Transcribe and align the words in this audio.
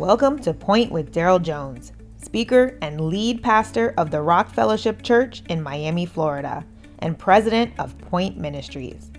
Welcome 0.00 0.38
to 0.44 0.54
Point 0.54 0.90
with 0.90 1.12
Daryl 1.12 1.42
Jones, 1.42 1.92
speaker 2.16 2.78
and 2.80 3.02
lead 3.02 3.42
pastor 3.42 3.92
of 3.98 4.10
the 4.10 4.22
Rock 4.22 4.48
Fellowship 4.48 5.02
Church 5.02 5.42
in 5.50 5.62
Miami, 5.62 6.06
Florida, 6.06 6.64
and 7.00 7.18
president 7.18 7.74
of 7.78 7.98
Point 7.98 8.38
Ministries. 8.38 9.10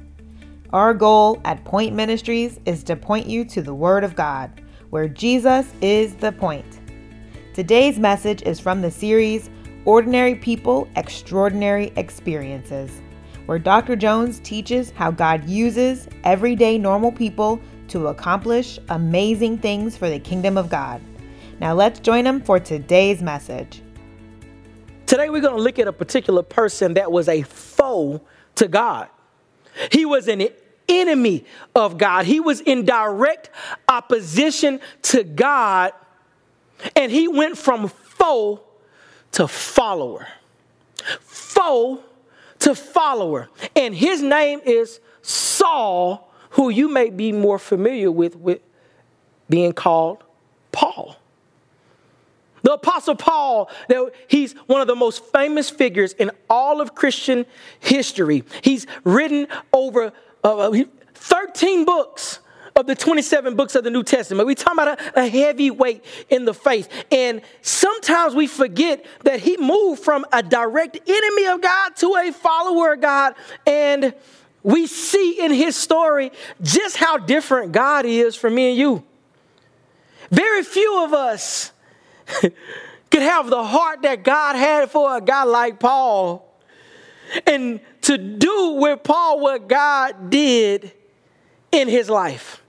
Our 0.73 0.95
goal 0.95 1.39
at 1.45 1.63
Point 1.65 1.93
Ministries 1.93 2.59
is 2.65 2.83
to 2.85 2.95
point 2.95 3.27
you 3.27 3.45
to 3.45 3.61
the 3.61 3.75
Word 3.75 4.03
of 4.03 4.15
God, 4.15 4.59
where 4.89 5.07
Jesus 5.07 5.67
is 5.81 6.15
the 6.15 6.31
point. 6.31 6.79
Today's 7.53 7.99
message 7.99 8.41
is 8.41 8.59
from 8.59 8.81
the 8.81 8.89
series 8.89 9.51
Ordinary 9.85 10.33
People, 10.33 10.89
Extraordinary 10.95 11.93
Experiences, 11.95 13.03
where 13.45 13.59
Dr. 13.59 13.95
Jones 13.95 14.39
teaches 14.39 14.89
how 14.89 15.11
God 15.11 15.47
uses 15.47 16.07
everyday 16.23 16.79
normal 16.79 17.11
people 17.11 17.61
to 17.91 18.07
accomplish 18.07 18.79
amazing 18.87 19.57
things 19.57 19.97
for 19.97 20.09
the 20.09 20.17
kingdom 20.17 20.57
of 20.57 20.69
God. 20.69 21.01
Now 21.59 21.73
let's 21.73 21.99
join 21.99 22.25
him 22.25 22.41
for 22.41 22.57
today's 22.57 23.21
message. 23.21 23.81
Today 25.05 25.29
we're 25.29 25.41
going 25.41 25.57
to 25.57 25.61
look 25.61 25.77
at 25.77 25.89
a 25.89 25.93
particular 25.93 26.41
person 26.41 26.93
that 26.93 27.11
was 27.11 27.27
a 27.27 27.41
foe 27.41 28.21
to 28.55 28.69
God. 28.69 29.09
He 29.91 30.05
was 30.05 30.29
an 30.29 30.47
enemy 30.87 31.43
of 31.75 31.97
God. 31.97 32.25
He 32.25 32.39
was 32.39 32.61
in 32.61 32.85
direct 32.85 33.49
opposition 33.89 34.79
to 35.03 35.25
God, 35.25 35.91
and 36.95 37.11
he 37.11 37.27
went 37.27 37.57
from 37.57 37.89
foe 37.89 38.61
to 39.33 39.49
follower. 39.49 40.27
Foe 41.19 42.01
to 42.59 42.73
follower. 42.73 43.49
And 43.75 43.93
his 43.93 44.21
name 44.21 44.61
is 44.63 45.01
Saul 45.21 46.30
who 46.51 46.69
you 46.69 46.87
may 46.87 47.09
be 47.09 47.31
more 47.31 47.59
familiar 47.59 48.11
with, 48.11 48.35
with 48.35 48.61
being 49.49 49.73
called 49.73 50.23
Paul. 50.71 51.17
The 52.63 52.73
Apostle 52.73 53.15
Paul, 53.15 53.69
he's 54.27 54.53
one 54.67 54.81
of 54.81 54.87
the 54.87 54.95
most 54.95 55.23
famous 55.25 55.69
figures 55.69 56.13
in 56.13 56.31
all 56.49 56.79
of 56.79 56.93
Christian 56.93 57.45
history. 57.79 58.43
He's 58.61 58.85
written 59.03 59.47
over 59.73 60.13
uh, 60.43 60.71
13 61.15 61.85
books 61.85 62.39
of 62.75 62.87
the 62.87 62.95
27 62.95 63.55
books 63.55 63.75
of 63.75 63.83
the 63.83 63.89
New 63.89 64.03
Testament. 64.03 64.47
We're 64.47 64.55
talking 64.55 64.81
about 64.81 64.99
a, 64.99 65.23
a, 65.23 65.27
heavy 65.27 65.71
weight 65.71 66.05
in 66.29 66.45
the 66.45 66.53
faith. 66.53 66.87
And 67.11 67.41
sometimes 67.61 68.33
we 68.33 68.47
forget 68.47 69.05
that 69.23 69.39
he 69.41 69.57
moved 69.57 70.03
from 70.03 70.25
a 70.31 70.41
direct 70.41 70.97
enemy 71.07 71.47
of 71.47 71.61
God 71.61 71.95
to 71.97 72.15
a 72.15 72.31
follower 72.31 72.93
of 72.93 73.01
God. 73.01 73.33
And 73.67 74.13
we 74.63 74.87
see 74.87 75.43
in 75.43 75.51
his 75.51 75.75
story 75.75 76.31
just 76.61 76.97
how 76.97 77.17
different 77.17 77.71
God 77.71 78.05
is 78.05 78.35
from 78.35 78.55
me 78.55 78.69
and 78.69 78.77
you. 78.77 79.03
Very 80.29 80.63
few 80.63 81.03
of 81.03 81.13
us 81.13 81.71
could 82.41 83.21
have 83.21 83.49
the 83.49 83.63
heart 83.63 84.03
that 84.03 84.23
God 84.23 84.55
had 84.55 84.89
for 84.91 85.17
a 85.17 85.21
guy 85.21 85.43
like 85.43 85.79
Paul 85.79 86.47
and 87.45 87.79
to 88.01 88.17
do 88.17 88.77
with 88.79 89.03
Paul 89.03 89.39
what 89.39 89.67
God 89.67 90.29
did 90.29 90.91
in 91.71 91.87
his 91.87 92.09
life. 92.09 92.61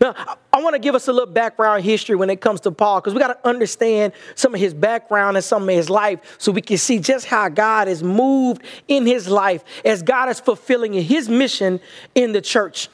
Now, 0.00 0.38
I 0.56 0.62
want 0.62 0.72
to 0.72 0.78
give 0.78 0.94
us 0.94 1.06
a 1.06 1.12
little 1.12 1.30
background 1.30 1.84
history 1.84 2.16
when 2.16 2.30
it 2.30 2.40
comes 2.40 2.62
to 2.62 2.70
Paul, 2.70 3.02
because 3.02 3.12
we 3.12 3.20
got 3.20 3.42
to 3.42 3.46
understand 3.46 4.14
some 4.36 4.54
of 4.54 4.60
his 4.60 4.72
background 4.72 5.36
and 5.36 5.44
some 5.44 5.64
of 5.64 5.68
his 5.68 5.90
life 5.90 6.36
so 6.38 6.50
we 6.50 6.62
can 6.62 6.78
see 6.78 6.98
just 6.98 7.26
how 7.26 7.50
God 7.50 7.88
has 7.88 8.02
moved 8.02 8.62
in 8.88 9.04
his 9.04 9.28
life 9.28 9.62
as 9.84 10.02
God 10.02 10.30
is 10.30 10.40
fulfilling 10.40 10.94
his 10.94 11.28
mission 11.28 11.78
in 12.14 12.32
the 12.32 12.40
church. 12.40 12.88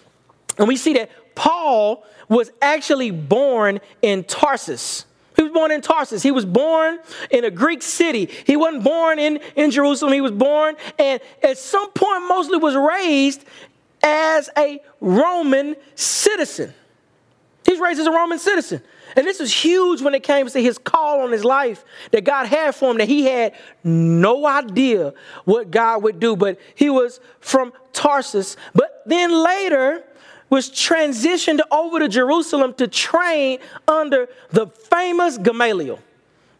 And 0.58 0.66
we 0.66 0.74
see 0.74 0.94
that 0.94 1.12
Paul 1.36 2.04
was 2.28 2.50
actually 2.60 3.12
born 3.12 3.80
in 4.02 4.24
Tarsus. 4.24 5.04
He 5.36 5.44
was 5.44 5.52
born 5.52 5.70
in 5.70 5.82
Tarsus. 5.82 6.20
He 6.20 6.32
was 6.32 6.44
born 6.44 6.98
in 7.30 7.44
a 7.44 7.50
Greek 7.52 7.84
city. 7.84 8.28
He 8.44 8.56
wasn't 8.56 8.82
born 8.82 9.20
in, 9.20 9.38
in 9.54 9.70
Jerusalem. 9.70 10.12
He 10.14 10.20
was 10.20 10.32
born 10.32 10.74
and 10.98 11.20
at 11.44 11.58
some 11.58 11.92
point 11.92 12.24
mostly 12.26 12.58
was 12.58 12.74
raised 12.74 13.44
as 14.02 14.50
a 14.58 14.80
Roman 15.00 15.76
citizen. 15.94 16.74
He's 17.72 17.80
raised 17.80 18.00
as 18.00 18.06
a 18.06 18.12
Roman 18.12 18.38
citizen. 18.38 18.82
And 19.16 19.26
this 19.26 19.40
is 19.40 19.52
huge 19.52 20.02
when 20.02 20.14
it 20.14 20.22
came 20.22 20.46
to 20.46 20.62
his 20.62 20.76
call 20.76 21.20
on 21.20 21.32
his 21.32 21.42
life 21.42 21.84
that 22.10 22.24
God 22.24 22.46
had 22.46 22.74
for 22.74 22.90
him, 22.90 22.98
that 22.98 23.08
he 23.08 23.24
had 23.24 23.54
no 23.82 24.46
idea 24.46 25.14
what 25.46 25.70
God 25.70 26.02
would 26.02 26.20
do. 26.20 26.36
But 26.36 26.60
he 26.74 26.90
was 26.90 27.18
from 27.40 27.72
Tarsus. 27.94 28.56
But 28.74 29.02
then 29.06 29.32
later 29.32 30.04
was 30.50 30.68
transitioned 30.68 31.60
over 31.70 31.98
to 31.98 32.08
Jerusalem 32.08 32.74
to 32.74 32.86
train 32.86 33.58
under 33.88 34.28
the 34.50 34.66
famous 34.66 35.38
Gamaliel. 35.38 35.98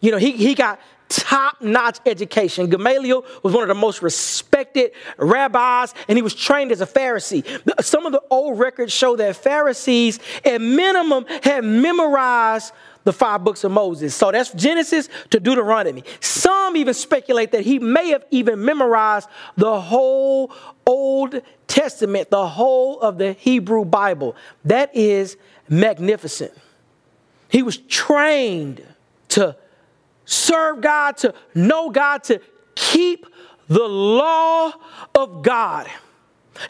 You 0.01 0.13
know, 0.13 0.19
he, 0.19 0.33
he 0.33 0.55
got 0.55 0.81
top 1.17 1.61
notch 1.61 1.99
education. 2.07 2.69
Gamaliel 2.69 3.25
was 3.43 3.53
one 3.53 3.63
of 3.63 3.69
the 3.69 3.75
most 3.75 4.03
respected 4.03 4.93
rabbis, 5.17 5.95
and 6.09 6.19
he 6.19 6.23
was 6.23 6.35
trained 6.35 6.73
as 6.73 6.81
a 6.81 6.87
Pharisee. 6.87 7.45
Some 7.83 8.07
of 8.07 8.13
the 8.13 8.23
old 8.31 8.59
records 8.59 8.93
show 8.93 9.17
that 9.17 9.37
Pharisees, 9.37 10.19
at 10.45 10.61
minimum, 10.61 11.27
had 11.43 11.65
memorized 11.65 12.73
the 13.05 13.13
five 13.13 13.43
books 13.43 13.65
of 13.65 13.73
Moses. 13.73 14.15
So 14.15 14.31
that's 14.31 14.53
Genesis 14.53 15.09
to 15.31 15.41
Deuteronomy. 15.41 16.05
Some 16.21 16.77
even 16.77 16.95
speculate 16.95 17.53
that 17.53 17.63
he 17.63 17.79
may 17.79 18.11
have 18.11 18.25
even 18.31 18.65
memorized 18.65 19.29
the 19.57 19.81
whole 19.81 20.53
Old 20.87 21.41
Testament, 21.67 22.31
the 22.31 22.47
whole 22.47 23.01
of 23.01 23.19
the 23.19 23.33
Hebrew 23.33 23.85
Bible. 23.85 24.37
That 24.65 24.95
is 24.95 25.37
magnificent. 25.69 26.53
He 27.49 27.63
was 27.63 27.77
trained 27.77 28.87
to 29.31 29.57
serve 30.33 30.81
God, 30.81 31.17
to 31.19 31.35
know 31.55 31.91
God, 31.91 32.25
to 32.25 32.41
keep 32.75 33.27
the 33.69 33.87
law 33.87 34.73
of 35.15 35.43
God. 35.43 35.89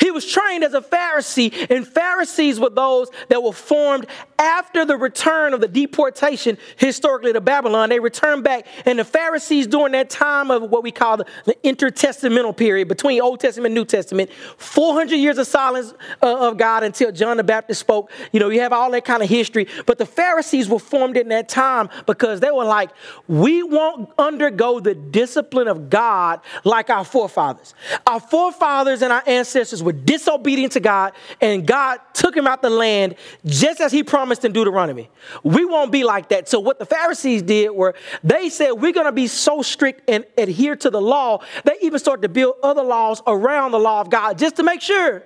He 0.00 0.10
was 0.10 0.30
trained 0.30 0.64
as 0.64 0.74
a 0.74 0.80
Pharisee, 0.80 1.70
and 1.70 1.86
Pharisees 1.86 2.60
were 2.60 2.70
those 2.70 3.08
that 3.28 3.42
were 3.42 3.52
formed 3.52 4.06
after 4.38 4.84
the 4.84 4.96
return 4.96 5.54
of 5.54 5.60
the 5.60 5.68
deportation 5.68 6.58
historically 6.76 7.32
to 7.32 7.40
Babylon. 7.40 7.88
They 7.88 8.00
returned 8.00 8.44
back, 8.44 8.66
and 8.84 8.98
the 8.98 9.04
Pharisees 9.04 9.66
during 9.66 9.92
that 9.92 10.10
time 10.10 10.50
of 10.50 10.70
what 10.70 10.82
we 10.82 10.90
call 10.90 11.18
the, 11.18 11.26
the 11.44 11.56
intertestamental 11.64 12.56
period 12.56 12.88
between 12.88 13.20
Old 13.20 13.40
Testament 13.40 13.66
and 13.66 13.74
New 13.74 13.84
Testament, 13.84 14.30
400 14.56 15.16
years 15.16 15.38
of 15.38 15.46
silence 15.46 15.94
uh, 16.22 16.48
of 16.48 16.56
God 16.56 16.82
until 16.82 17.12
John 17.12 17.36
the 17.36 17.44
Baptist 17.44 17.80
spoke. 17.80 18.10
You 18.32 18.40
know, 18.40 18.48
you 18.48 18.60
have 18.60 18.72
all 18.72 18.90
that 18.92 19.04
kind 19.04 19.22
of 19.22 19.28
history, 19.28 19.66
but 19.86 19.98
the 19.98 20.06
Pharisees 20.06 20.68
were 20.68 20.78
formed 20.78 21.16
in 21.16 21.28
that 21.28 21.48
time 21.48 21.88
because 22.06 22.40
they 22.40 22.50
were 22.50 22.64
like, 22.64 22.90
we 23.28 23.62
won't 23.62 24.10
undergo 24.18 24.80
the 24.80 24.94
discipline 24.94 25.68
of 25.68 25.90
God 25.90 26.40
like 26.64 26.90
our 26.90 27.04
forefathers. 27.04 27.74
Our 28.06 28.20
forefathers 28.20 29.02
and 29.02 29.12
our 29.12 29.22
ancestors 29.26 29.81
were 29.82 29.92
disobedient 29.92 30.72
to 30.74 30.80
God, 30.80 31.12
and 31.40 31.66
God 31.66 31.98
took 32.12 32.36
him 32.36 32.46
out 32.46 32.62
the 32.62 32.70
land 32.70 33.16
just 33.44 33.80
as 33.80 33.92
he 33.92 34.02
promised 34.02 34.44
in 34.44 34.52
Deuteronomy. 34.52 35.10
We 35.42 35.64
won't 35.64 35.92
be 35.92 36.04
like 36.04 36.28
that. 36.30 36.48
So, 36.48 36.60
what 36.60 36.78
the 36.78 36.86
Pharisees 36.86 37.42
did 37.42 37.70
were 37.70 37.94
they 38.22 38.48
said, 38.48 38.72
We're 38.72 38.92
going 38.92 39.06
to 39.06 39.12
be 39.12 39.26
so 39.26 39.62
strict 39.62 40.08
and 40.08 40.24
adhere 40.38 40.76
to 40.76 40.90
the 40.90 41.00
law. 41.00 41.42
They 41.64 41.76
even 41.82 41.98
started 41.98 42.22
to 42.22 42.28
build 42.28 42.56
other 42.62 42.82
laws 42.82 43.22
around 43.26 43.72
the 43.72 43.80
law 43.80 44.00
of 44.00 44.10
God 44.10 44.38
just 44.38 44.56
to 44.56 44.62
make 44.62 44.80
sure 44.80 45.22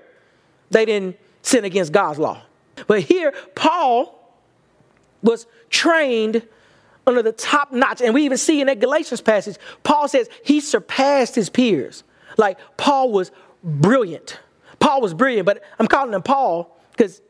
they 0.71 0.85
didn't 0.85 1.19
sin 1.43 1.65
against 1.65 1.93
God's 1.93 2.19
law. 2.19 2.43
But 2.87 3.03
here, 3.03 3.33
Paul 3.55 4.13
was 5.23 5.47
trained 5.71 6.47
under 7.07 7.23
the 7.23 7.33
top 7.33 7.73
notch. 7.73 8.01
And 8.01 8.15
we 8.15 8.25
even 8.25 8.39
see 8.39 8.61
in 8.61 8.67
that 8.67 8.81
Galatians 8.81 9.21
passage, 9.21 9.57
Paul 9.83 10.09
says 10.09 10.29
he 10.45 10.61
surpassed 10.61 11.35
his 11.35 11.49
peers. 11.49 12.05
Like 12.37 12.59
Paul 12.77 13.13
was 13.13 13.31
brilliant. 13.63 14.39
Paul 14.79 15.01
was 15.01 15.15
brilliant, 15.15 15.47
but 15.47 15.63
I'm 15.79 15.87
calling 15.87 16.15
him 16.15 16.23
Paul 16.23 16.77
because 16.93 17.21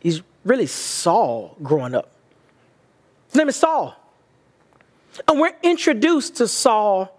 he's 0.00 0.22
really 0.44 0.66
Saul 0.66 1.56
growing 1.62 1.94
up. 1.94 2.10
His 3.28 3.36
name 3.36 3.48
is 3.48 3.56
Saul. 3.56 3.96
And 5.28 5.40
we're 5.40 5.54
introduced 5.62 6.36
to 6.36 6.48
Saul 6.48 7.18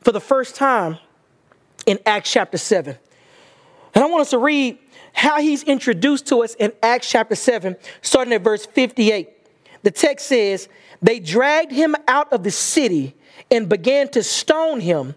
for 0.00 0.12
the 0.12 0.20
first 0.20 0.56
time 0.56 0.98
in 1.86 1.98
Acts 2.06 2.30
chapter 2.30 2.58
7. 2.58 2.96
And 3.94 4.04
I 4.04 4.06
want 4.06 4.22
us 4.22 4.30
to 4.30 4.38
read 4.38 4.78
how 5.12 5.40
he's 5.40 5.62
introduced 5.64 6.26
to 6.28 6.42
us 6.42 6.54
in 6.54 6.72
Acts 6.82 7.10
chapter 7.10 7.34
7, 7.34 7.76
starting 8.02 8.32
at 8.32 8.42
verse 8.42 8.66
58. 8.66 9.28
The 9.82 9.90
text 9.90 10.26
says, 10.26 10.68
They 11.02 11.18
dragged 11.20 11.72
him 11.72 11.96
out 12.06 12.32
of 12.32 12.42
the 12.42 12.50
city 12.50 13.14
and 13.50 13.68
began 13.68 14.08
to 14.10 14.22
stone 14.22 14.80
him. 14.80 15.14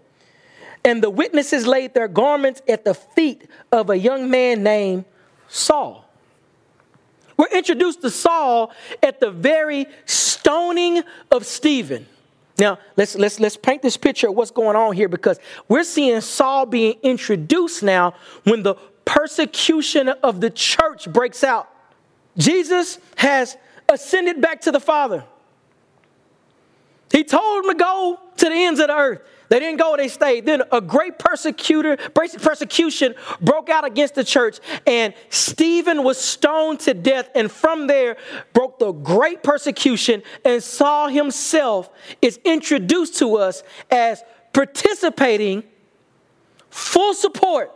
And 0.84 1.02
the 1.02 1.10
witnesses 1.10 1.66
laid 1.66 1.94
their 1.94 2.08
garments 2.08 2.60
at 2.68 2.84
the 2.84 2.94
feet 2.94 3.48
of 3.72 3.88
a 3.90 3.96
young 3.96 4.30
man 4.30 4.62
named 4.62 5.06
Saul. 5.48 6.04
We're 7.36 7.48
introduced 7.48 8.02
to 8.02 8.10
Saul 8.10 8.72
at 9.02 9.18
the 9.18 9.30
very 9.30 9.86
stoning 10.04 11.02
of 11.30 11.46
Stephen. 11.46 12.06
Now, 12.58 12.78
let's, 12.96 13.16
let's, 13.16 13.40
let's 13.40 13.56
paint 13.56 13.82
this 13.82 13.96
picture 13.96 14.28
of 14.28 14.34
what's 14.34 14.52
going 14.52 14.76
on 14.76 14.94
here 14.94 15.08
because 15.08 15.40
we're 15.66 15.84
seeing 15.84 16.20
Saul 16.20 16.66
being 16.66 16.94
introduced 17.02 17.82
now 17.82 18.14
when 18.44 18.62
the 18.62 18.76
persecution 19.04 20.08
of 20.08 20.40
the 20.40 20.50
church 20.50 21.12
breaks 21.12 21.42
out. 21.42 21.68
Jesus 22.36 22.98
has 23.16 23.56
ascended 23.88 24.40
back 24.40 24.60
to 24.62 24.70
the 24.70 24.80
Father. 24.80 25.24
He 27.10 27.24
told 27.24 27.64
them 27.64 27.72
to 27.72 27.78
go 27.78 28.20
to 28.36 28.48
the 28.48 28.54
ends 28.54 28.80
of 28.80 28.88
the 28.88 28.96
earth. 28.96 29.22
They 29.48 29.58
didn't 29.58 29.78
go, 29.78 29.96
they 29.96 30.08
stayed. 30.08 30.46
Then 30.46 30.62
a 30.72 30.80
great 30.80 31.18
persecutor, 31.18 31.96
persecution 31.96 33.14
broke 33.40 33.68
out 33.68 33.84
against 33.84 34.14
the 34.14 34.24
church, 34.24 34.58
and 34.86 35.14
Stephen 35.30 36.02
was 36.02 36.18
stoned 36.18 36.80
to 36.80 36.94
death. 36.94 37.28
And 37.34 37.50
from 37.50 37.86
there 37.86 38.16
broke 38.52 38.78
the 38.78 38.92
great 38.92 39.42
persecution, 39.42 40.22
and 40.44 40.62
Saul 40.62 41.08
himself 41.08 41.90
is 42.22 42.38
introduced 42.44 43.18
to 43.18 43.36
us 43.36 43.62
as 43.90 44.22
participating 44.52 45.64
full 46.70 47.14
support 47.14 47.73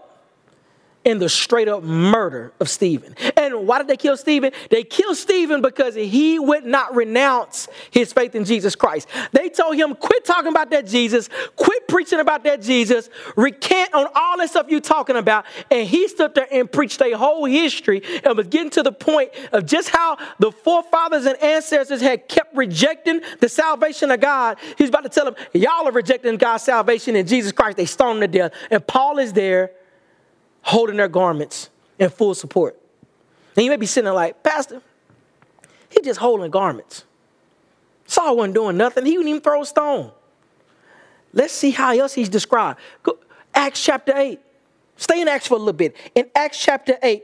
in 1.05 1.19
the 1.19 1.29
straight 1.29 1.69
up 1.69 1.83
murder 1.83 2.53
of 2.61 2.69
Stephen. 2.69 3.15
And 3.37 3.67
why 3.67 3.79
did 3.79 3.89
they 3.89 3.97
kill 3.97 4.17
Stephen? 4.17 4.53
They 4.71 4.85
killed 4.85 5.17
Stephen 5.17 5.63
because 5.63 5.95
he 5.95 6.39
would 6.39 6.65
not 6.65 6.95
renounce 6.95 7.69
his 7.91 8.13
faith 8.13 8.35
in 8.35 8.45
Jesus 8.45 8.75
Christ. 8.75 9.09
They 9.33 9.49
told 9.49 9.77
him, 9.77 9.95
quit 9.95 10.25
talking 10.25 10.51
about 10.51 10.71
that 10.71 10.87
Jesus, 10.87 11.29
quit 11.57 11.89
preaching 11.89 12.21
about 12.21 12.45
that 12.45 12.61
Jesus, 12.61 13.09
recant 13.37 13.95
on 13.95 14.07
all 14.15 14.39
that 14.39 14.51
stuff 14.51 14.67
you're 14.69 14.81
talking 14.81 15.17
about. 15.17 15.47
And 15.71 15.89
he 15.89 16.09
stood 16.09 16.35
there 16.35 16.49
and 16.51 16.71
preached 16.71 17.01
a 17.01 17.13
whole 17.13 17.45
history 17.45 18.03
and 18.25 18.37
was 18.37 18.49
getting 18.49 18.71
to 18.71 18.83
the 18.83 18.93
point 18.93 19.31
of 19.53 19.67
just 19.67 19.89
how 19.91 20.19
the 20.39 20.53
forefathers 20.53 21.27
and 21.27 21.43
ancestors 21.43 22.01
had 22.01 22.29
kept 22.29 22.55
rejecting 22.57 23.21
the 23.41 23.49
salvation 23.49 24.11
of 24.11 24.21
God. 24.21 24.59
He's 24.77 24.89
about 24.89 25.05
to 25.05 25.09
tell 25.09 25.25
them, 25.25 25.37
y'all 25.53 25.89
are 25.89 25.93
rejecting 25.93 26.37
God's 26.37 26.65
salvation 26.65 27.17
in 27.17 27.27
Jesus 27.27 27.53
Christ. 27.53 27.77
They 27.77 27.87
stoned 27.87 28.23
him 28.23 28.31
to 28.31 28.39
death. 28.39 28.53
And 28.71 28.87
Paul 28.87 29.19
is 29.19 29.33
there 29.33 29.73
holding 30.63 30.97
their 30.97 31.09
garments 31.09 31.71
in 31.99 32.11
full 32.11 32.35
support. 32.35 32.79
And 33.57 33.65
you 33.65 33.71
may 33.71 33.77
be 33.77 33.87
sitting 33.87 34.05
there 34.05 34.15
like, 34.15 34.43
Pastor, 34.43 34.83
he 35.89 36.01
just 36.03 36.21
holding 36.21 36.51
garments. 36.51 37.05
Saul 38.07 38.37
wasn't 38.37 38.55
doing 38.55 38.77
nothing. 38.77 39.05
He 39.05 39.19
wouldn't 39.19 39.29
even 39.29 39.43
throw 39.43 39.63
a 39.63 39.67
stone. 39.67 40.13
Let's 41.33 41.53
see 41.53 41.71
how 41.71 41.93
else 41.93 42.15
he's 42.15 42.29
described. 42.29 42.81
Go, 43.03 43.19
Acts 43.55 43.83
chapter 43.83 44.13
8. 44.17 44.41
Stay 44.97 45.21
in 45.21 45.29
Acts 45.29 45.47
for 45.47 45.55
a 45.55 45.59
little 45.59 45.73
bit. 45.73 45.95
In 46.15 46.27
Acts 46.35 46.59
chapter 46.61 46.97
8, 47.03 47.23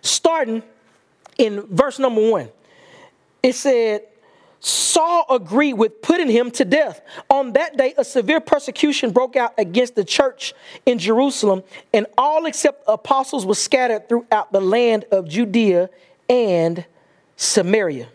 starting 0.00 0.62
in 1.38 1.62
verse 1.62 1.98
number 1.98 2.30
1, 2.30 2.48
it 3.42 3.54
said, 3.54 4.02
Saul 4.66 5.26
agreed 5.30 5.74
with 5.74 6.02
putting 6.02 6.28
him 6.28 6.50
to 6.50 6.64
death. 6.64 7.00
On 7.30 7.52
that 7.52 7.76
day, 7.76 7.94
a 7.96 8.04
severe 8.04 8.40
persecution 8.40 9.12
broke 9.12 9.36
out 9.36 9.54
against 9.58 9.94
the 9.94 10.04
church 10.04 10.54
in 10.84 10.98
Jerusalem, 10.98 11.62
and 11.92 12.04
all 12.18 12.46
except 12.46 12.82
apostles 12.88 13.46
were 13.46 13.54
scattered 13.54 14.08
throughout 14.08 14.50
the 14.50 14.60
land 14.60 15.04
of 15.12 15.28
Judea 15.28 15.88
and 16.28 16.84
Samaria. 17.36 18.08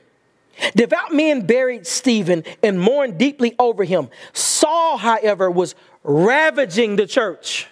Devout 0.75 1.13
men 1.13 1.45
buried 1.45 1.87
Stephen 1.87 2.43
and 2.61 2.81
mourned 2.81 3.17
deeply 3.17 3.55
over 3.57 3.85
him. 3.85 4.09
Saul, 4.33 4.97
however, 4.97 5.49
was 5.49 5.73
ravaging 6.03 6.97
the 6.97 7.07
church. 7.07 7.67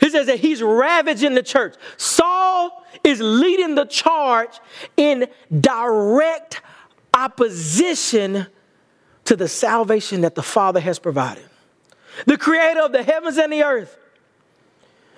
He 0.00 0.10
says 0.10 0.26
that 0.26 0.40
he's 0.40 0.64
ravaging 0.64 1.34
the 1.34 1.44
church. 1.44 1.76
Saul 1.96 2.84
is 3.04 3.20
leading 3.20 3.76
the 3.76 3.84
charge 3.84 4.58
in 4.96 5.28
direct 5.60 6.60
opposition 7.18 8.46
to 9.24 9.36
the 9.36 9.48
salvation 9.48 10.22
that 10.22 10.34
the 10.34 10.42
Father 10.42 10.80
has 10.80 10.98
provided. 10.98 11.44
The 12.26 12.38
creator 12.38 12.80
of 12.80 12.92
the 12.92 13.02
heavens 13.02 13.36
and 13.38 13.52
the 13.52 13.62
earth, 13.62 13.96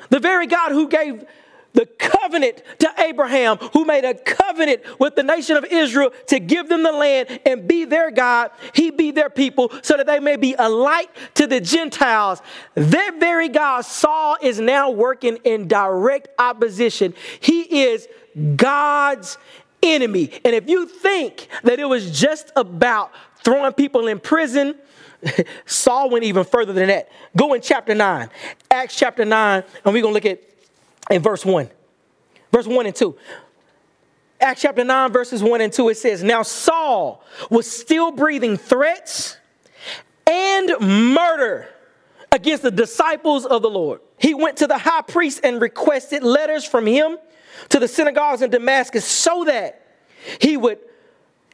the 0.08 0.19
very 0.19 0.47
God 0.47 0.73
who 0.73 0.88
gave 0.88 1.25
the 1.73 1.87
covenant 1.87 2.62
to 2.81 2.91
Abraham, 2.99 3.56
who 3.73 3.85
made 3.85 4.05
a 4.05 4.14
covenant 4.14 4.82
with 4.99 5.14
the 5.14 5.23
nation 5.23 5.56
of 5.56 5.64
Israel 5.64 6.11
to 6.26 6.41
give 6.41 6.69
them 6.69 6.82
the 6.82 6.91
land 6.91 7.41
and 7.47 7.69
be 7.69 7.85
their 7.85 8.11
God, 8.11 8.50
he 8.75 8.91
be 8.91 9.12
their 9.12 9.31
people, 9.31 9.70
so 9.82 9.96
that 9.96 10.06
they 10.06 10.19
may 10.19 10.37
be 10.37 10.55
a 10.58 10.69
light 10.69 11.11
to 11.35 11.46
the 11.46 11.61
Gentiles. 11.61 12.43
That 12.75 13.17
very 13.20 13.49
God, 13.49 13.82
Saul, 13.82 14.37
is 14.43 14.58
now 14.58 14.91
working 14.91 15.37
in 15.44 15.69
direct 15.69 16.29
opposition. 16.38 17.14
He 17.38 17.85
is 17.85 18.08
God's 18.56 19.38
enemy. 19.82 20.31
And 20.44 20.55
if 20.55 20.69
you 20.69 20.87
think 20.87 21.49
that 21.65 21.79
it 21.79 21.85
was 21.85 22.19
just 22.19 22.53
about 22.56 23.12
throwing 23.43 23.73
people 23.73 24.09
in 24.09 24.19
prison, 24.21 24.75
Saul 25.67 26.11
went 26.11 26.25
even 26.25 26.44
further 26.44 26.73
than 26.73 26.88
that. 26.88 27.11
Go 27.37 27.55
in 27.55 27.61
chapter 27.61 27.94
9, 27.94 28.29
Acts 28.71 28.97
chapter 28.97 29.25
9, 29.25 29.62
and 29.85 29.94
we're 29.94 30.03
going 30.03 30.03
to 30.03 30.09
look 30.12 30.27
at 30.27 30.43
in 31.11 31.23
verse 31.23 31.44
1. 31.44 31.69
Verse 32.53 32.67
1 32.67 32.87
and 32.87 32.94
2. 32.94 33.17
Acts 34.41 34.62
chapter 34.62 34.85
9, 34.85 35.12
verses 35.12 35.43
1 35.43 35.61
and 35.61 35.73
2, 35.73 35.91
it 35.91 35.97
says, 35.99 36.23
Now 36.23 36.43
Saul 36.43 37.23
was 37.50 37.71
still 37.71 38.11
breathing 38.11 38.56
threats 38.56 39.37
and 40.27 40.71
murder 40.81 41.69
against 42.32 42.62
the 42.62 42.71
disciples 42.71 43.44
of 43.44 43.62
the 43.62 43.71
Lord. 43.71 44.00
He 44.19 44.35
went 44.35 44.59
to 44.59 44.67
the 44.67 44.79
high 44.79 45.03
priest 45.03 45.41
and 45.44 45.61
requested 45.61 46.23
letters 46.23 46.65
from 46.65 46.87
him 46.87 47.19
to 47.69 47.79
the 47.79 47.89
synagogues 47.89 48.43
in 48.43 48.51
Damascus 48.51 49.05
so 49.05 49.45
that 49.45 49.87
he 50.41 50.57
would, 50.57 50.79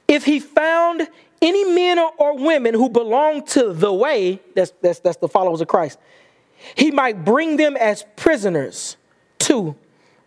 if 0.08 0.24
he 0.24 0.40
found 0.40 1.08
any 1.42 1.64
men 1.64 1.98
or 2.18 2.36
women 2.36 2.74
who 2.74 2.88
belonged 2.88 3.46
to 3.48 3.72
the 3.72 3.92
way, 3.92 4.40
that's, 4.54 4.72
that's, 4.80 5.00
that's 5.00 5.18
the 5.18 5.28
followers 5.28 5.60
of 5.60 5.68
Christ, 5.68 5.98
he 6.74 6.90
might 6.90 7.24
bring 7.24 7.56
them 7.56 7.76
as 7.76 8.04
prisoners 8.16 8.96
to 9.40 9.76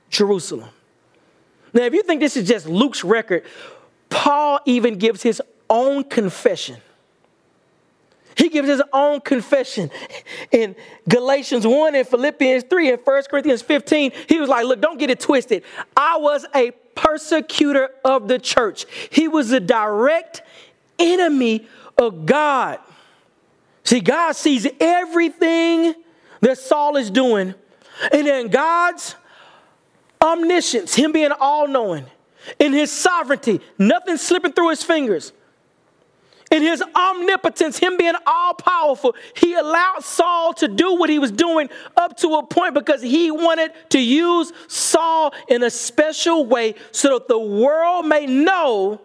Jerusalem. 0.09 0.69
Now, 1.73 1.83
if 1.83 1.93
you 1.93 2.03
think 2.03 2.19
this 2.21 2.37
is 2.37 2.47
just 2.47 2.67
Luke's 2.67 3.03
record, 3.03 3.43
Paul 4.09 4.59
even 4.65 4.97
gives 4.97 5.21
his 5.21 5.41
own 5.69 6.03
confession 6.03 6.77
he 8.39 8.47
gives 8.47 8.69
his 8.69 8.81
own 8.93 9.19
confession 9.19 9.91
in 10.51 10.73
Galatians 11.09 11.67
1 11.67 11.93
and 11.93 12.07
Philippians 12.07 12.63
3 12.69 12.91
and 12.91 12.99
1 13.03 13.23
Corinthians 13.29 13.61
15. 13.61 14.13
He 14.29 14.39
was 14.39 14.47
like, 14.47 14.65
Look, 14.65 14.79
don't 14.79 14.97
get 14.97 15.09
it 15.09 15.19
twisted. 15.19 15.63
I 15.95 16.17
was 16.17 16.45
a 16.55 16.71
persecutor 16.95 17.89
of 18.05 18.29
the 18.29 18.39
church, 18.39 18.85
he 19.09 19.27
was 19.27 19.51
a 19.51 19.59
direct 19.59 20.41
enemy 20.97 21.67
of 21.97 22.25
God. 22.25 22.79
See, 23.83 23.99
God 23.99 24.33
sees 24.33 24.67
everything 24.79 25.95
that 26.41 26.57
Saul 26.57 26.95
is 26.95 27.11
doing, 27.11 27.55
and 28.11 28.27
then 28.27 28.47
God's 28.47 29.15
omniscience, 30.21 30.95
Him 30.95 31.11
being 31.11 31.31
all 31.39 31.67
knowing, 31.67 32.05
in 32.57 32.71
His 32.71 32.91
sovereignty, 32.91 33.59
nothing 33.77 34.15
slipping 34.15 34.53
through 34.53 34.69
His 34.69 34.83
fingers 34.83 35.33
in 36.51 36.63
his 36.63 36.83
omnipotence, 36.95 37.77
him 37.77 37.97
being 37.97 38.15
all 38.25 38.53
powerful, 38.53 39.15
he 39.35 39.53
allowed 39.53 40.03
Saul 40.03 40.53
to 40.55 40.67
do 40.67 40.95
what 40.95 41.09
he 41.09 41.19
was 41.19 41.31
doing 41.31 41.69
up 41.95 42.17
to 42.17 42.35
a 42.35 42.45
point 42.45 42.73
because 42.73 43.01
he 43.01 43.29
wanted 43.31 43.71
to 43.89 43.99
use 43.99 44.51
Saul 44.67 45.33
in 45.47 45.63
a 45.63 45.69
special 45.69 46.45
way 46.45 46.75
so 46.91 47.19
that 47.19 47.27
the 47.27 47.39
world 47.39 48.07
may 48.07 48.25
know 48.25 49.01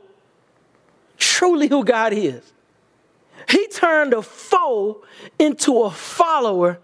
truly 1.18 1.68
who 1.68 1.84
God 1.84 2.12
is. 2.12 2.52
He 3.48 3.66
turned 3.68 4.14
a 4.14 4.22
foe 4.22 5.04
into 5.38 5.82
a 5.82 5.90
follower, 5.90 6.78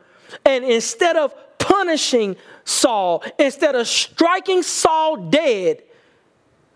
and 0.44 0.62
instead 0.64 1.16
of 1.16 1.34
punishing 1.58 2.36
Saul, 2.64 3.24
instead 3.38 3.74
of 3.74 3.88
striking 3.88 4.62
Saul 4.62 5.16
dead, 5.16 5.82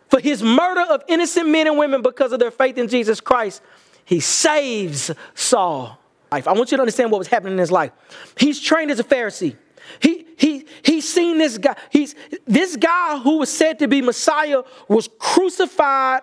for 0.08 0.20
his 0.20 0.42
murder 0.42 0.82
of 0.82 1.02
innocent 1.08 1.48
men 1.48 1.66
and 1.66 1.78
women 1.78 2.02
because 2.02 2.32
of 2.32 2.40
their 2.40 2.50
faith 2.50 2.78
in 2.78 2.88
Jesus 2.88 3.20
Christ, 3.20 3.62
he 4.04 4.20
saves 4.20 5.10
Saul. 5.34 5.98
I 6.30 6.40
want 6.52 6.70
you 6.72 6.76
to 6.76 6.82
understand 6.82 7.12
what 7.12 7.18
was 7.18 7.28
happening 7.28 7.52
in 7.52 7.58
his 7.58 7.70
life. 7.70 7.92
He's 8.36 8.60
trained 8.60 8.90
as 8.90 8.98
a 8.98 9.04
Pharisee. 9.04 9.56
He, 10.00 10.26
he, 10.36 10.66
he's 10.82 11.08
seen 11.08 11.38
this 11.38 11.58
guy. 11.58 11.76
He's, 11.90 12.14
this 12.46 12.76
guy 12.76 13.18
who 13.18 13.38
was 13.38 13.50
said 13.50 13.78
to 13.80 13.88
be 13.88 14.02
Messiah 14.02 14.62
was 14.88 15.08
crucified 15.18 16.22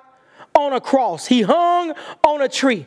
on 0.55 0.73
a 0.73 0.81
cross. 0.81 1.27
He 1.27 1.43
hung 1.43 1.93
on 2.23 2.41
a 2.41 2.49
tree. 2.49 2.85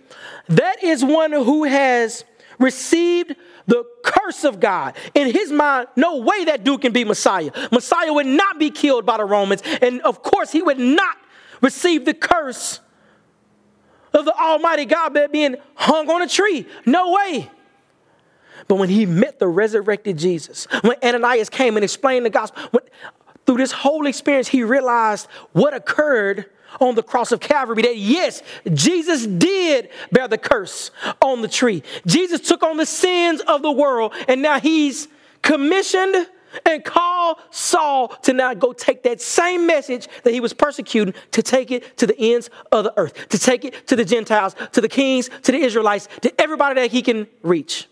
That 0.48 0.82
is 0.82 1.04
one 1.04 1.32
who 1.32 1.64
has 1.64 2.24
received 2.64 3.36
the 3.66 3.84
curse 4.04 4.42
of 4.42 4.58
God. 4.58 4.96
In 5.14 5.30
his 5.30 5.52
mind, 5.52 5.88
no 5.94 6.16
way 6.18 6.46
that 6.46 6.64
dude 6.64 6.80
can 6.80 6.92
be 6.92 7.04
Messiah. 7.04 7.50
Messiah 7.70 8.12
would 8.12 8.26
not 8.26 8.58
be 8.58 8.70
killed 8.70 9.06
by 9.06 9.18
the 9.18 9.24
Romans. 9.24 9.62
And 9.80 10.00
of 10.00 10.22
course, 10.22 10.50
he 10.50 10.62
would 10.62 10.78
not 10.78 11.16
receive 11.60 12.04
the 12.04 12.14
curse 12.14 12.80
of 14.12 14.24
the 14.24 14.34
Almighty 14.34 14.86
God 14.86 15.16
being 15.30 15.56
hung 15.74 16.10
on 16.10 16.22
a 16.22 16.28
tree. 16.28 16.66
No 16.86 17.12
way. 17.12 17.50
But 18.66 18.76
when 18.76 18.88
he 18.88 19.04
met 19.04 19.38
the 19.38 19.48
resurrected 19.48 20.16
Jesus, 20.16 20.66
when 20.82 20.96
Ananias 21.02 21.50
came 21.50 21.76
and 21.76 21.84
explained 21.84 22.24
the 22.24 22.30
gospel, 22.30 22.62
when, 22.70 22.82
through 23.44 23.58
this 23.58 23.72
whole 23.72 24.06
experience, 24.06 24.48
he 24.48 24.62
realized 24.62 25.28
what 25.52 25.74
occurred 25.74 26.46
on 26.80 26.94
the 26.94 27.02
cross 27.02 27.32
of 27.32 27.40
Calvary 27.40 27.82
that 27.82 27.96
yes, 27.96 28.42
Jesus 28.72 29.26
did 29.26 29.90
bear 30.12 30.28
the 30.28 30.38
curse 30.38 30.90
on 31.20 31.42
the 31.42 31.48
tree. 31.48 31.82
Jesus 32.06 32.40
took 32.40 32.62
on 32.62 32.76
the 32.76 32.86
sins 32.86 33.40
of 33.42 33.62
the 33.62 33.72
world, 33.72 34.14
and 34.28 34.42
now 34.42 34.60
he's 34.60 35.08
commissioned 35.42 36.28
and 36.64 36.84
called 36.84 37.38
Saul 37.50 38.08
to 38.22 38.32
now 38.32 38.54
go 38.54 38.72
take 38.72 39.02
that 39.02 39.20
same 39.20 39.66
message 39.66 40.08
that 40.22 40.32
he 40.32 40.40
was 40.40 40.52
persecuting 40.52 41.14
to 41.32 41.42
take 41.42 41.70
it 41.70 41.96
to 41.98 42.06
the 42.06 42.18
ends 42.18 42.50
of 42.72 42.84
the 42.84 42.92
earth, 42.96 43.28
to 43.30 43.38
take 43.38 43.64
it 43.64 43.86
to 43.88 43.96
the 43.96 44.04
Gentiles, 44.04 44.54
to 44.72 44.80
the 44.80 44.88
kings, 44.88 45.30
to 45.42 45.52
the 45.52 45.58
Israelites, 45.58 46.08
to 46.22 46.40
everybody 46.40 46.80
that 46.80 46.92
he 46.92 47.02
can 47.02 47.26
reach. 47.42 47.88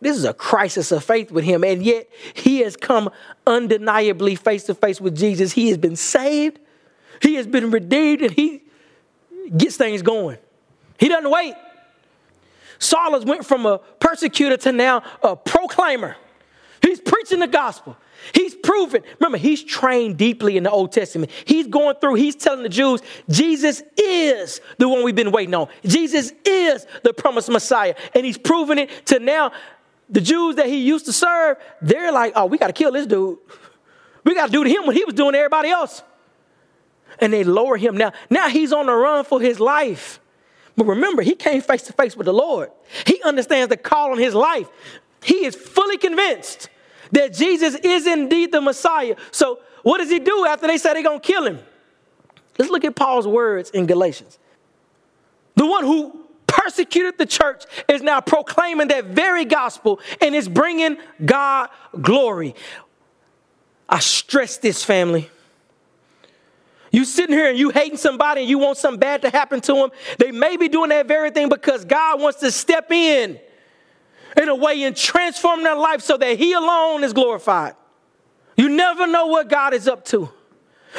This 0.00 0.16
is 0.18 0.24
a 0.24 0.34
crisis 0.34 0.92
of 0.92 1.02
faith 1.02 1.30
with 1.30 1.44
him, 1.44 1.64
and 1.64 1.82
yet 1.82 2.10
he 2.34 2.60
has 2.60 2.76
come 2.76 3.10
undeniably 3.46 4.34
face 4.34 4.64
to 4.64 4.74
face 4.74 5.00
with 5.00 5.16
Jesus. 5.16 5.52
He 5.52 5.68
has 5.68 5.78
been 5.78 5.96
saved, 5.96 6.58
he 7.20 7.34
has 7.34 7.46
been 7.46 7.70
redeemed, 7.70 8.22
and 8.22 8.30
he 8.30 8.62
gets 9.56 9.76
things 9.76 10.02
going. 10.02 10.38
He 10.98 11.08
doesn't 11.08 11.30
wait. 11.30 11.54
Saul 12.78 13.12
has 13.12 13.24
went 13.24 13.46
from 13.46 13.66
a 13.66 13.78
persecutor 14.00 14.56
to 14.58 14.72
now 14.72 15.02
a 15.22 15.36
proclaimer. 15.36 16.16
He's 16.82 17.00
preaching 17.00 17.40
the 17.40 17.46
gospel. 17.46 17.96
He's 18.34 18.54
proven. 18.54 19.02
Remember, 19.18 19.38
he's 19.38 19.62
trained 19.62 20.18
deeply 20.18 20.56
in 20.56 20.62
the 20.62 20.70
Old 20.70 20.92
Testament. 20.92 21.30
He's 21.44 21.66
going 21.66 21.96
through, 21.96 22.14
he's 22.14 22.36
telling 22.36 22.62
the 22.62 22.68
Jews, 22.68 23.00
Jesus 23.28 23.82
is 23.96 24.60
the 24.78 24.88
one 24.88 25.02
we've 25.02 25.14
been 25.14 25.32
waiting 25.32 25.54
on. 25.54 25.68
Jesus 25.84 26.32
is 26.44 26.86
the 27.02 27.12
promised 27.12 27.48
Messiah. 27.48 27.94
And 28.14 28.24
he's 28.24 28.38
proven 28.38 28.78
it 28.78 29.06
to 29.06 29.18
now 29.18 29.52
the 30.08 30.20
Jews 30.20 30.56
that 30.56 30.66
he 30.66 30.78
used 30.78 31.06
to 31.06 31.12
serve. 31.12 31.56
They're 31.80 32.12
like, 32.12 32.34
oh, 32.36 32.46
we 32.46 32.58
got 32.58 32.68
to 32.68 32.72
kill 32.72 32.92
this 32.92 33.06
dude. 33.06 33.38
We 34.24 34.34
got 34.34 34.46
to 34.46 34.52
do 34.52 34.64
to 34.64 34.70
him 34.70 34.86
what 34.86 34.96
he 34.96 35.04
was 35.04 35.14
doing 35.14 35.32
to 35.32 35.38
everybody 35.38 35.70
else. 35.70 36.02
And 37.20 37.32
they 37.32 37.44
lower 37.44 37.76
him 37.76 37.96
now. 37.96 38.12
Now 38.30 38.48
he's 38.48 38.72
on 38.72 38.86
the 38.86 38.94
run 38.94 39.24
for 39.24 39.40
his 39.40 39.60
life. 39.60 40.20
But 40.76 40.86
remember, 40.86 41.22
he 41.22 41.34
came 41.34 41.60
face 41.60 41.82
to 41.82 41.92
face 41.92 42.16
with 42.16 42.24
the 42.26 42.32
Lord. 42.32 42.70
He 43.06 43.22
understands 43.22 43.68
the 43.68 43.76
call 43.76 44.12
on 44.12 44.18
his 44.18 44.34
life. 44.34 44.68
He 45.22 45.44
is 45.44 45.54
fully 45.54 45.96
convinced 45.98 46.68
that 47.12 47.32
Jesus 47.32 47.76
is 47.76 48.06
indeed 48.06 48.52
the 48.52 48.60
Messiah. 48.60 49.16
So, 49.30 49.60
what 49.82 49.98
does 49.98 50.10
he 50.10 50.18
do 50.18 50.46
after 50.46 50.66
they 50.66 50.78
say 50.78 50.94
they're 50.94 51.02
going 51.02 51.20
to 51.20 51.26
kill 51.26 51.46
him? 51.46 51.60
Let's 52.58 52.70
look 52.70 52.84
at 52.84 52.96
Paul's 52.96 53.26
words 53.26 53.70
in 53.70 53.86
Galatians. 53.86 54.38
The 55.56 55.66
one 55.66 55.84
who 55.84 56.24
persecuted 56.46 57.18
the 57.18 57.26
church 57.26 57.64
is 57.88 58.02
now 58.02 58.20
proclaiming 58.20 58.88
that 58.88 59.06
very 59.06 59.44
gospel 59.44 60.00
and 60.20 60.34
is 60.34 60.48
bringing 60.48 60.96
God 61.24 61.68
glory. 62.00 62.54
I 63.88 63.98
stress 64.00 64.56
this, 64.56 64.84
family. 64.84 65.30
You 66.94 67.04
sitting 67.04 67.36
here 67.36 67.50
and 67.50 67.58
you 67.58 67.70
hating 67.70 67.96
somebody 67.96 68.42
and 68.42 68.48
you 68.48 68.56
want 68.56 68.78
something 68.78 69.00
bad 69.00 69.22
to 69.22 69.30
happen 69.30 69.60
to 69.62 69.74
them. 69.74 69.90
They 70.20 70.30
may 70.30 70.56
be 70.56 70.68
doing 70.68 70.90
that 70.90 71.08
very 71.08 71.32
thing 71.32 71.48
because 71.48 71.84
God 71.84 72.20
wants 72.20 72.38
to 72.38 72.52
step 72.52 72.92
in 72.92 73.40
in 74.36 74.48
a 74.48 74.54
way 74.54 74.80
and 74.84 74.94
transform 74.94 75.64
their 75.64 75.74
life 75.74 76.02
so 76.02 76.16
that 76.16 76.38
He 76.38 76.52
alone 76.52 77.02
is 77.02 77.12
glorified. 77.12 77.74
You 78.56 78.68
never 78.68 79.08
know 79.08 79.26
what 79.26 79.48
God 79.48 79.74
is 79.74 79.88
up 79.88 80.04
to. 80.06 80.30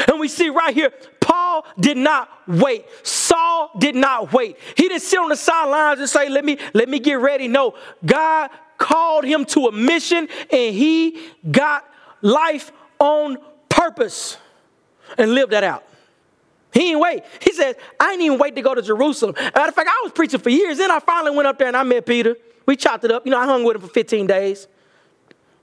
And 0.10 0.20
we 0.20 0.28
see 0.28 0.50
right 0.50 0.74
here, 0.74 0.92
Paul 1.22 1.66
did 1.80 1.96
not 1.96 2.30
wait. 2.46 2.84
Saul 3.04 3.72
did 3.80 3.96
not 3.96 4.34
wait. 4.34 4.58
He 4.76 4.90
didn't 4.90 5.02
sit 5.02 5.18
on 5.18 5.30
the 5.30 5.38
sidelines 5.38 6.02
and 6.02 6.10
say, 6.10 6.28
let 6.28 6.44
me, 6.44 6.58
let 6.74 6.90
me 6.90 7.00
get 7.00 7.22
ready. 7.22 7.48
No, 7.48 7.74
God 8.06 8.50
called 8.78 9.24
him 9.24 9.46
to 9.46 9.68
a 9.68 9.72
mission 9.72 10.28
and 10.52 10.76
he 10.76 11.30
got 11.50 11.90
life 12.22 12.74
on 13.00 13.38
purpose 13.70 14.36
and 15.18 15.34
live 15.34 15.50
that 15.52 15.64
out. 15.64 15.84
He 16.74 16.82
didn't 16.82 17.00
wait. 17.00 17.24
He 17.40 17.54
says, 17.54 17.76
I 18.00 18.12
didn't 18.12 18.26
even 18.26 18.38
wait 18.38 18.56
to 18.56 18.62
go 18.62 18.76
to 18.76 18.82
Jerusalem. 18.82 19.36
Matter 19.38 19.70
of 19.70 19.76
fact, 19.76 19.90
I 19.90 20.02
was 20.04 20.12
preaching 20.12 20.42
for 20.42 20.50
years. 20.50 20.78
Then 20.78 20.92
I 20.92 21.00
finally 21.00 21.36
went 21.36 21.48
up 21.48 21.58
there 21.58 21.68
and 21.68 21.78
I 21.78 21.84
met 21.84 22.06
Peter. 22.06 22.36
We 22.66 22.76
chopped 22.76 23.06
it 23.06 23.12
up. 23.12 23.26
You 23.26 23.32
know, 23.32 23.40
I 23.40 23.46
hung 23.46 23.64
with 23.64 23.76
him 23.76 23.82
for 23.82 23.88
15 23.88 24.28
days. 24.28 24.68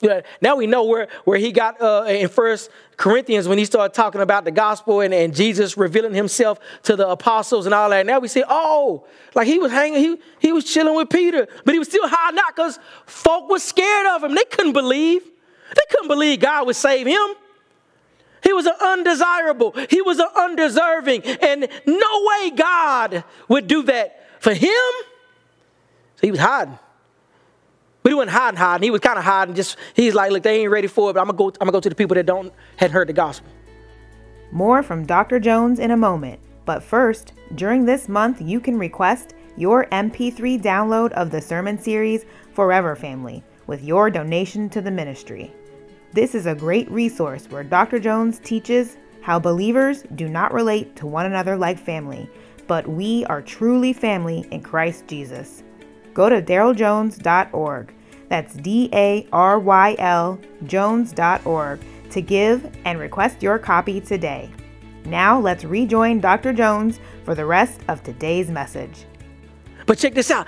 Yeah, 0.03 0.23
now 0.41 0.57
we 0.57 0.67
know 0.67 0.83
where, 0.85 1.07
where 1.25 1.39
he 1.39 1.53
got 1.53 1.81
uh, 1.81 2.07
in 2.09 2.29
First 2.29 2.71
Corinthians 2.97 3.47
when 3.47 3.57
he 3.57 3.65
started 3.65 3.95
talking 3.95 4.21
about 4.21 4.45
the 4.45 4.51
gospel 4.51 5.01
and, 5.01 5.15
and 5.15 5.33
Jesus 5.33 5.77
revealing 5.77 6.13
himself 6.13 6.59
to 6.83 6.97
the 6.97 7.09
apostles 7.09 7.67
and 7.67 7.75
all 7.75 7.89
that. 7.91 8.05
Now 8.05 8.19
we 8.19 8.27
see, 8.27 8.43
oh, 8.49 9.07
like 9.37 9.47
he 9.47 9.61
was 9.61 9.71
hanging, 9.71 10.01
he, 10.01 10.19
he 10.41 10.53
was 10.53 10.65
chilling 10.65 10.97
with 10.97 11.09
Peter, 11.09 11.47
but 11.65 11.73
he 11.73 11.79
was 11.79 11.87
still 11.87 12.09
hiding 12.09 12.41
out 12.41 12.57
because 12.57 12.81
folk 13.07 13.49
was 13.49 13.63
scared 13.63 14.07
of 14.09 14.25
him. 14.25 14.35
They 14.35 14.45
couldn't 14.45 14.73
believe. 14.73 15.23
They 15.23 15.83
couldn't 15.89 16.09
believe 16.09 16.41
God 16.41 16.67
would 16.67 16.77
save 16.77 17.07
him. 17.07 17.35
He 18.43 18.53
was 18.53 18.67
an 18.67 18.75
undesirable. 18.81 19.75
He 19.89 20.03
was 20.03 20.19
an 20.19 20.29
undeserving. 20.37 21.23
And 21.25 21.69
no 21.87 22.27
way 22.27 22.51
God 22.51 23.25
would 23.49 23.67
do 23.67 23.83
that 23.85 24.29
for 24.41 24.53
him. 24.53 24.71
So 26.17 26.23
he 26.23 26.31
was 26.31 26.41
hiding. 26.41 26.79
But 28.03 28.11
he 28.11 28.15
wasn't 28.15 28.33
hiding, 28.33 28.59
hiding. 28.59 28.83
He 28.83 28.91
was 28.91 29.01
kind 29.01 29.19
of 29.19 29.25
hiding. 29.25 29.55
Just 29.55 29.77
he's 29.95 30.15
like, 30.15 30.33
look, 30.33 30.43
they 30.43 30.63
ain't 30.63 30.71
ready 30.71 30.89
for 30.89 31.11
it. 31.11 31.15
But 31.15 31.21
I'm 31.21 31.27
gonna 31.27 31.39
go. 31.39 31.47
I'm 31.49 31.67
gonna 31.67 31.73
go 31.73 31.81
to 31.81 31.89
the 31.89 31.95
people 31.95 32.17
that 32.17 32.27
don't 32.27 32.53
hadn't 32.77 32.95
heard 32.95 33.09
the 33.09 33.13
gospel. 33.13 33.49
More 34.51 34.83
from 34.83 35.07
Dr. 35.07 35.39
Jones 35.39 35.79
in 35.79 35.93
a 35.93 35.97
moment. 35.97 36.41
But 36.65 36.83
first, 36.83 37.33
during 37.55 37.85
this 37.85 38.09
month, 38.09 38.41
you 38.41 38.61
can 38.61 38.79
request 38.79 39.35
your 39.57 39.87
MP3 39.87 40.61
download 40.61 41.13
of 41.13 41.31
the 41.31 41.41
sermon 41.41 41.79
series 41.79 42.25
Forever 42.53 42.97
Family 42.97 43.43
with 43.67 43.83
your 43.83 44.11
donation 44.11 44.69
to 44.71 44.81
the 44.81 44.91
ministry. 44.91 45.53
This 46.14 46.35
is 46.35 46.45
a 46.45 46.54
great 46.54 46.90
resource 46.90 47.47
where 47.49 47.64
Dr. 47.64 47.99
Jones 47.99 48.38
teaches 48.38 48.99
how 49.23 49.38
believers 49.38 50.02
do 50.14 50.28
not 50.28 50.52
relate 50.52 50.95
to 50.97 51.07
one 51.07 51.25
another 51.25 51.57
like 51.57 51.78
family, 51.78 52.28
but 52.66 52.87
we 52.87 53.25
are 53.26 53.40
truly 53.40 53.95
family 53.95 54.47
in 54.50 54.62
Christ 54.62 55.07
Jesus. 55.07 55.62
Go 56.12 56.28
to 56.28 56.42
daryljones.org. 56.42 57.95
That's 58.28 58.54
D 58.54 58.90
A 58.92 59.26
R 59.33 59.59
Y 59.59 59.97
L 59.99 60.38
Jones.org 60.64 61.81
to 62.11 62.21
give 62.21 62.71
and 62.85 62.99
request 62.99 63.42
your 63.42 63.59
copy 63.59 63.99
today. 64.00 64.50
Now 65.07 65.40
let's 65.40 65.64
rejoin 65.64 66.21
Dr. 66.21 66.52
Jones 66.52 67.00
for 67.25 67.35
the 67.35 67.47
rest 67.47 67.81
of 67.88 68.02
today's 68.02 68.50
message. 68.50 69.07
But 69.87 69.99
check 69.99 70.14
this 70.14 70.31
out 70.31 70.47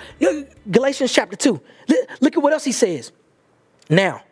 Galatians 0.70 1.12
chapter 1.12 1.36
2. 1.36 1.60
Look 2.20 2.36
at 2.36 2.42
what 2.42 2.52
else 2.52 2.64
he 2.64 2.72
says. 2.72 3.12
Now, 3.88 4.22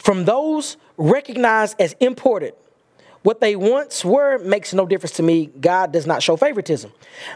from 0.00 0.24
those 0.24 0.78
recognized 0.96 1.78
as 1.78 1.94
imported, 2.00 2.54
what 3.22 3.40
they 3.42 3.54
once 3.54 4.02
were 4.02 4.38
makes 4.38 4.72
no 4.72 4.86
difference 4.86 5.12
to 5.16 5.22
me. 5.22 5.50
God 5.60 5.92
does 5.92 6.06
not 6.06 6.22
show 6.22 6.36
favoritism. 6.36 6.90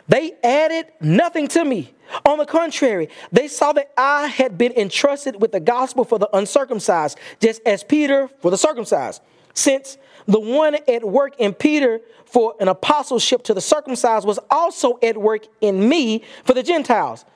They 0.09 0.33
added 0.43 0.87
nothing 0.99 1.47
to 1.49 1.63
me. 1.63 1.93
On 2.25 2.39
the 2.39 2.47
contrary, 2.47 3.11
they 3.31 3.49
saw 3.49 3.73
that 3.75 3.93
I 3.99 4.29
had 4.29 4.57
been 4.57 4.73
entrusted 4.73 5.43
with 5.43 5.53
the 5.53 5.61
gospel 5.61 6.05
for 6.05 6.19
the 6.19 6.35
uncircumcised, 6.35 7.19
just 7.39 7.61
as 7.67 7.85
Peter 7.85 8.29
for 8.41 8.51
the 8.51 8.57
circumcised. 8.57 9.21
Since 9.53 9.99
the 10.27 10.41
one 10.41 10.79
at 10.89 11.05
work 11.05 11.35
in 11.39 11.53
Peter 11.53 12.01
for 12.25 12.55
an 12.61 12.69
apostleship 12.69 13.43
to 13.45 13.55
the 13.55 13.61
circumcised 13.61 14.27
was 14.27 14.39
also 14.51 14.99
at 15.03 15.19
work 15.19 15.47
in 15.61 15.87
me 15.87 16.25
for 16.45 16.55
the 16.55 16.63
Gentiles. 16.63 17.27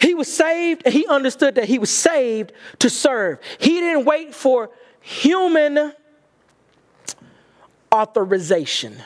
He 0.00 0.14
was 0.14 0.32
saved 0.32 0.86
he 0.86 1.06
understood 1.06 1.56
that 1.56 1.64
he 1.64 1.78
was 1.78 1.90
saved 1.90 2.52
to 2.78 2.88
serve. 2.88 3.38
He 3.58 3.80
didn't 3.80 4.04
wait 4.04 4.34
for 4.34 4.70
human 5.00 5.92
authorization. 7.92 8.96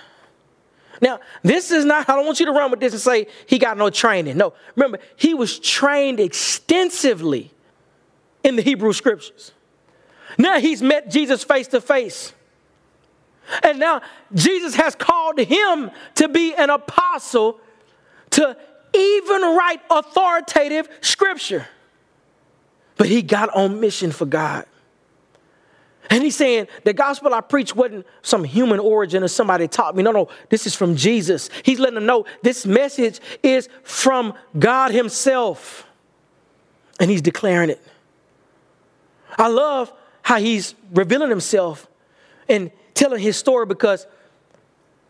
Now, 1.00 1.18
this 1.42 1.72
is 1.72 1.84
not, 1.84 2.08
I 2.08 2.14
don't 2.14 2.26
want 2.26 2.38
you 2.38 2.46
to 2.46 2.52
run 2.52 2.70
with 2.70 2.78
this 2.78 2.92
and 2.92 3.02
say 3.02 3.26
he 3.46 3.58
got 3.58 3.76
no 3.76 3.90
training. 3.90 4.36
No, 4.36 4.54
remember, 4.76 4.98
he 5.16 5.34
was 5.34 5.58
trained 5.58 6.20
extensively 6.20 7.50
in 8.44 8.56
the 8.56 8.62
Hebrew 8.62 8.92
scriptures. 8.92 9.52
Now 10.38 10.60
he's 10.60 10.82
met 10.82 11.10
Jesus 11.10 11.42
face 11.42 11.68
to 11.68 11.80
face. 11.80 12.32
And 13.62 13.78
now 13.78 14.02
Jesus 14.34 14.74
has 14.76 14.94
called 14.94 15.38
him 15.38 15.90
to 16.16 16.28
be 16.28 16.54
an 16.54 16.70
apostle 16.70 17.60
to 18.30 18.56
even 18.94 19.42
write 19.56 19.80
authoritative 19.90 20.88
scripture. 21.00 21.66
But 22.96 23.08
he 23.08 23.22
got 23.22 23.48
on 23.50 23.80
mission 23.80 24.12
for 24.12 24.26
God. 24.26 24.66
And 26.10 26.22
he's 26.22 26.36
saying 26.36 26.66
the 26.84 26.92
gospel 26.92 27.32
I 27.32 27.40
preach 27.40 27.74
wasn't 27.74 28.06
some 28.22 28.44
human 28.44 28.78
origin 28.78 29.22
or 29.22 29.28
somebody 29.28 29.68
taught 29.68 29.96
me. 29.96 30.02
No, 30.02 30.10
no, 30.10 30.28
this 30.50 30.66
is 30.66 30.74
from 30.74 30.96
Jesus. 30.96 31.48
He's 31.62 31.78
letting 31.78 31.94
them 31.94 32.06
know 32.06 32.26
this 32.42 32.66
message 32.66 33.20
is 33.42 33.68
from 33.82 34.34
God 34.58 34.90
Himself. 34.90 35.86
And 37.00 37.10
he's 37.10 37.22
declaring 37.22 37.70
it. 37.70 37.82
I 39.38 39.48
love 39.48 39.92
how 40.22 40.38
he's 40.38 40.74
revealing 40.92 41.30
himself 41.30 41.88
and 42.48 42.70
telling 42.94 43.20
his 43.20 43.36
story 43.36 43.66
because 43.66 44.06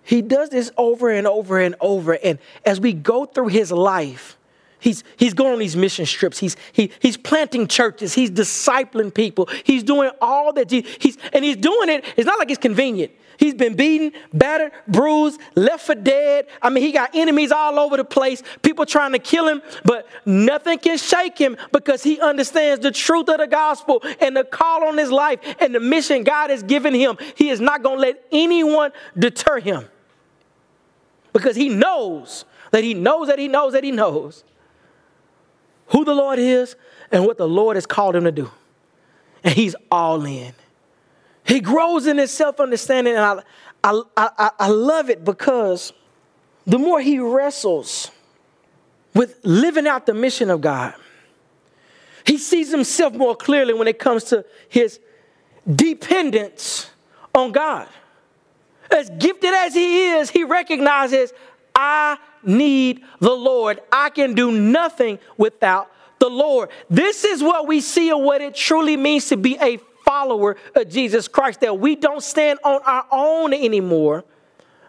he 0.02 0.22
does 0.22 0.50
this 0.50 0.70
over 0.76 1.10
and 1.10 1.26
over 1.26 1.58
and 1.58 1.74
over. 1.80 2.14
And 2.14 2.38
as 2.64 2.80
we 2.80 2.92
go 2.92 3.24
through 3.24 3.48
his 3.48 3.70
life, 3.70 4.36
He's, 4.82 5.04
he's 5.16 5.32
going 5.32 5.52
on 5.52 5.60
these 5.60 5.76
mission 5.76 6.04
trips. 6.06 6.40
He's, 6.40 6.56
he, 6.72 6.90
he's 6.98 7.16
planting 7.16 7.68
churches. 7.68 8.14
He's 8.14 8.32
discipling 8.32 9.14
people. 9.14 9.48
He's 9.62 9.84
doing 9.84 10.10
all 10.20 10.52
that. 10.54 10.72
He, 10.72 10.84
he's, 10.98 11.16
and 11.32 11.44
he's 11.44 11.54
doing 11.54 11.88
it. 11.88 12.04
It's 12.16 12.26
not 12.26 12.40
like 12.40 12.50
it's 12.50 12.58
convenient. 12.58 13.12
He's 13.36 13.54
been 13.54 13.76
beaten, 13.76 14.12
battered, 14.32 14.72
bruised, 14.88 15.40
left 15.54 15.86
for 15.86 15.94
dead. 15.94 16.48
I 16.60 16.68
mean, 16.68 16.82
he 16.82 16.90
got 16.90 17.14
enemies 17.14 17.52
all 17.52 17.78
over 17.78 17.96
the 17.96 18.04
place, 18.04 18.42
people 18.62 18.84
trying 18.84 19.12
to 19.12 19.20
kill 19.20 19.46
him, 19.46 19.62
but 19.84 20.08
nothing 20.26 20.80
can 20.80 20.98
shake 20.98 21.38
him 21.38 21.56
because 21.70 22.02
he 22.02 22.20
understands 22.20 22.82
the 22.82 22.90
truth 22.90 23.28
of 23.28 23.38
the 23.38 23.46
gospel 23.46 24.02
and 24.20 24.36
the 24.36 24.42
call 24.42 24.82
on 24.88 24.98
his 24.98 25.12
life 25.12 25.38
and 25.60 25.72
the 25.72 25.80
mission 25.80 26.24
God 26.24 26.50
has 26.50 26.64
given 26.64 26.92
him. 26.92 27.16
He 27.36 27.50
is 27.50 27.60
not 27.60 27.84
going 27.84 27.98
to 27.98 28.02
let 28.02 28.24
anyone 28.32 28.90
deter 29.16 29.60
him 29.60 29.84
because 31.32 31.54
he 31.54 31.68
knows 31.68 32.44
that 32.72 32.82
he 32.82 32.94
knows 32.94 33.28
that 33.28 33.38
he 33.38 33.46
knows 33.46 33.74
that 33.74 33.84
he 33.84 33.92
knows 33.92 34.42
who 35.92 36.04
the 36.04 36.14
Lord 36.14 36.38
is 36.38 36.74
and 37.10 37.24
what 37.24 37.38
the 37.38 37.46
Lord 37.46 37.76
has 37.76 37.86
called 37.86 38.16
him 38.16 38.24
to 38.24 38.32
do. 38.32 38.50
And 39.44 39.54
he's 39.54 39.76
all 39.90 40.24
in. 40.24 40.54
He 41.44 41.60
grows 41.60 42.06
in 42.06 42.18
his 42.18 42.30
self 42.30 42.60
understanding, 42.60 43.14
and 43.14 43.22
I, 43.22 43.42
I, 43.84 44.02
I, 44.16 44.50
I 44.58 44.68
love 44.68 45.10
it 45.10 45.24
because 45.24 45.92
the 46.66 46.78
more 46.78 47.00
he 47.00 47.18
wrestles 47.18 48.10
with 49.14 49.38
living 49.42 49.86
out 49.86 50.06
the 50.06 50.14
mission 50.14 50.48
of 50.50 50.60
God, 50.60 50.94
he 52.24 52.38
sees 52.38 52.70
himself 52.70 53.14
more 53.14 53.34
clearly 53.34 53.74
when 53.74 53.88
it 53.88 53.98
comes 53.98 54.24
to 54.24 54.44
his 54.68 55.00
dependence 55.68 56.90
on 57.34 57.52
God. 57.52 57.88
As 58.90 59.10
gifted 59.10 59.52
as 59.52 59.74
he 59.74 60.10
is, 60.10 60.30
he 60.30 60.44
recognizes, 60.44 61.32
I 61.74 62.18
need 62.44 63.02
the 63.20 63.34
Lord. 63.34 63.80
I 63.90 64.10
can 64.10 64.34
do 64.34 64.52
nothing 64.52 65.18
without 65.36 65.90
the 66.18 66.28
Lord. 66.28 66.70
This 66.88 67.24
is 67.24 67.42
what 67.42 67.66
we 67.66 67.80
see 67.80 68.10
of 68.10 68.20
what 68.20 68.40
it 68.40 68.54
truly 68.54 68.96
means 68.96 69.28
to 69.28 69.36
be 69.36 69.56
a 69.60 69.78
follower 70.04 70.56
of 70.74 70.88
Jesus 70.88 71.28
Christ, 71.28 71.60
that 71.60 71.78
we 71.78 71.96
don't 71.96 72.22
stand 72.22 72.58
on 72.64 72.80
our 72.84 73.06
own 73.10 73.52
anymore. 73.52 74.24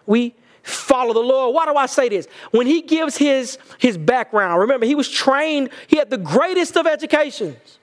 We 0.06 0.36
follow 0.64 1.14
the 1.14 1.20
Lord. 1.20 1.56
Why 1.56 1.66
do 1.66 1.76
I 1.76 1.86
say 1.86 2.10
this? 2.10 2.28
When 2.52 2.68
he 2.68 2.82
gives 2.82 3.18
his, 3.18 3.58
his 3.78 3.98
background, 3.98 4.62
remember, 4.62 4.86
he 4.86 4.96
was 4.96 5.10
trained, 5.10 5.70
he 5.88 5.98
had 5.98 6.10
the 6.10 6.18
greatest 6.18 6.78
of 6.78 6.88
educations. 6.88 7.80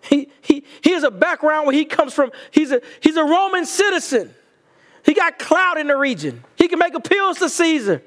He, 0.00 0.28
he, 0.40 0.64
he 0.80 0.92
has 0.92 1.04
a 1.04 1.10
background 1.10 1.66
where 1.66 1.76
he 1.76 1.84
comes 1.84 2.12
from, 2.12 2.32
he's 2.50 2.72
a, 2.72 2.80
he's 3.00 3.16
a 3.16 3.24
Roman 3.24 3.66
citizen. 3.66 4.34
He 5.04 5.14
got 5.14 5.38
clout 5.38 5.78
in 5.78 5.88
the 5.88 5.96
region. 5.96 6.44
He 6.56 6.68
can 6.68 6.78
make 6.78 6.94
appeals 6.94 7.38
to 7.38 7.48
Caesar. 7.48 8.02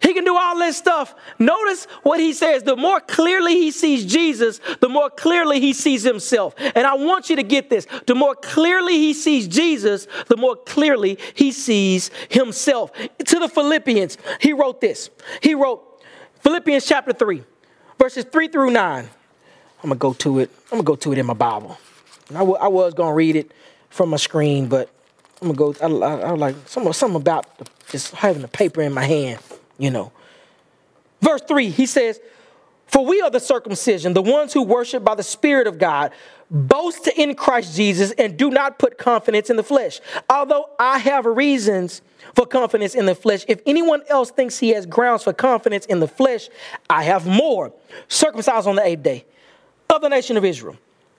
He 0.00 0.12
can 0.12 0.24
do 0.24 0.36
all 0.36 0.58
this 0.58 0.76
stuff. 0.76 1.14
Notice 1.38 1.86
what 2.02 2.20
he 2.20 2.32
says. 2.32 2.62
The 2.62 2.76
more 2.76 3.00
clearly 3.00 3.54
he 3.54 3.70
sees 3.70 4.04
Jesus, 4.04 4.60
the 4.80 4.88
more 4.88 5.08
clearly 5.08 5.58
he 5.58 5.72
sees 5.72 6.02
himself. 6.02 6.54
And 6.58 6.86
I 6.86 6.94
want 6.94 7.30
you 7.30 7.36
to 7.36 7.42
get 7.42 7.70
this. 7.70 7.86
The 8.06 8.14
more 8.14 8.34
clearly 8.34 8.94
he 8.94 9.14
sees 9.14 9.48
Jesus, 9.48 10.06
the 10.28 10.36
more 10.36 10.54
clearly 10.54 11.18
he 11.34 11.50
sees 11.50 12.10
himself. 12.28 12.92
To 12.92 13.38
the 13.38 13.48
Philippians, 13.48 14.18
he 14.40 14.52
wrote 14.52 14.80
this. 14.80 15.10
He 15.42 15.54
wrote 15.54 15.82
Philippians 16.40 16.84
chapter 16.84 17.12
3, 17.12 17.42
verses 17.98 18.24
3 18.24 18.48
through 18.48 18.70
9. 18.70 19.04
I'm 19.04 19.10
going 19.82 19.92
to 19.92 19.98
go 19.98 20.12
to 20.12 20.40
it. 20.40 20.50
I'm 20.66 20.78
going 20.78 20.82
to 20.82 20.86
go 20.86 20.96
to 20.96 21.12
it 21.12 21.18
in 21.18 21.26
my 21.26 21.34
Bible. 21.34 21.78
I, 22.30 22.34
w- 22.40 22.56
I 22.56 22.68
was 22.68 22.92
going 22.92 23.10
to 23.10 23.14
read 23.14 23.36
it 23.36 23.52
from 23.88 24.10
my 24.10 24.16
screen, 24.18 24.68
but 24.68 24.90
I'm 25.40 25.52
going 25.52 25.74
to 25.74 25.88
go. 25.88 26.04
I, 26.04 26.12
I, 26.12 26.20
I 26.20 26.30
like 26.32 26.56
something, 26.66 26.92
something 26.92 27.20
about 27.20 27.46
just 27.88 28.14
having 28.14 28.42
the 28.42 28.48
paper 28.48 28.82
in 28.82 28.92
my 28.92 29.04
hand 29.04 29.40
you 29.78 29.90
know. 29.90 30.12
Verse 31.20 31.42
3, 31.42 31.70
he 31.70 31.86
says, 31.86 32.20
For 32.86 33.04
we 33.04 33.20
are 33.20 33.30
the 33.30 33.40
circumcision, 33.40 34.12
the 34.12 34.22
ones 34.22 34.52
who 34.52 34.62
worship 34.62 35.04
by 35.04 35.14
the 35.14 35.22
Spirit 35.22 35.66
of 35.66 35.78
God, 35.78 36.12
boast 36.50 37.08
in 37.08 37.34
Christ 37.34 37.76
Jesus, 37.76 38.12
and 38.12 38.36
do 38.36 38.50
not 38.50 38.78
put 38.78 38.98
confidence 38.98 39.50
in 39.50 39.56
the 39.56 39.62
flesh. 39.62 40.00
Although 40.28 40.68
I 40.78 40.98
have 40.98 41.26
reasons 41.26 42.02
for 42.34 42.46
confidence 42.46 42.94
in 42.94 43.06
the 43.06 43.14
flesh, 43.14 43.44
if 43.48 43.60
anyone 43.66 44.02
else 44.08 44.30
thinks 44.30 44.58
he 44.58 44.70
has 44.70 44.86
grounds 44.86 45.22
for 45.22 45.32
confidence 45.32 45.86
in 45.86 46.00
the 46.00 46.08
flesh, 46.08 46.48
I 46.88 47.02
have 47.04 47.26
more. 47.26 47.72
Circumcised 48.08 48.66
on 48.66 48.76
the 48.76 48.84
eighth 48.86 49.02
day 49.02 49.24
of 49.90 50.02
the 50.02 50.08
nation 50.08 50.36
of 50.36 50.44
Israel 50.44 50.76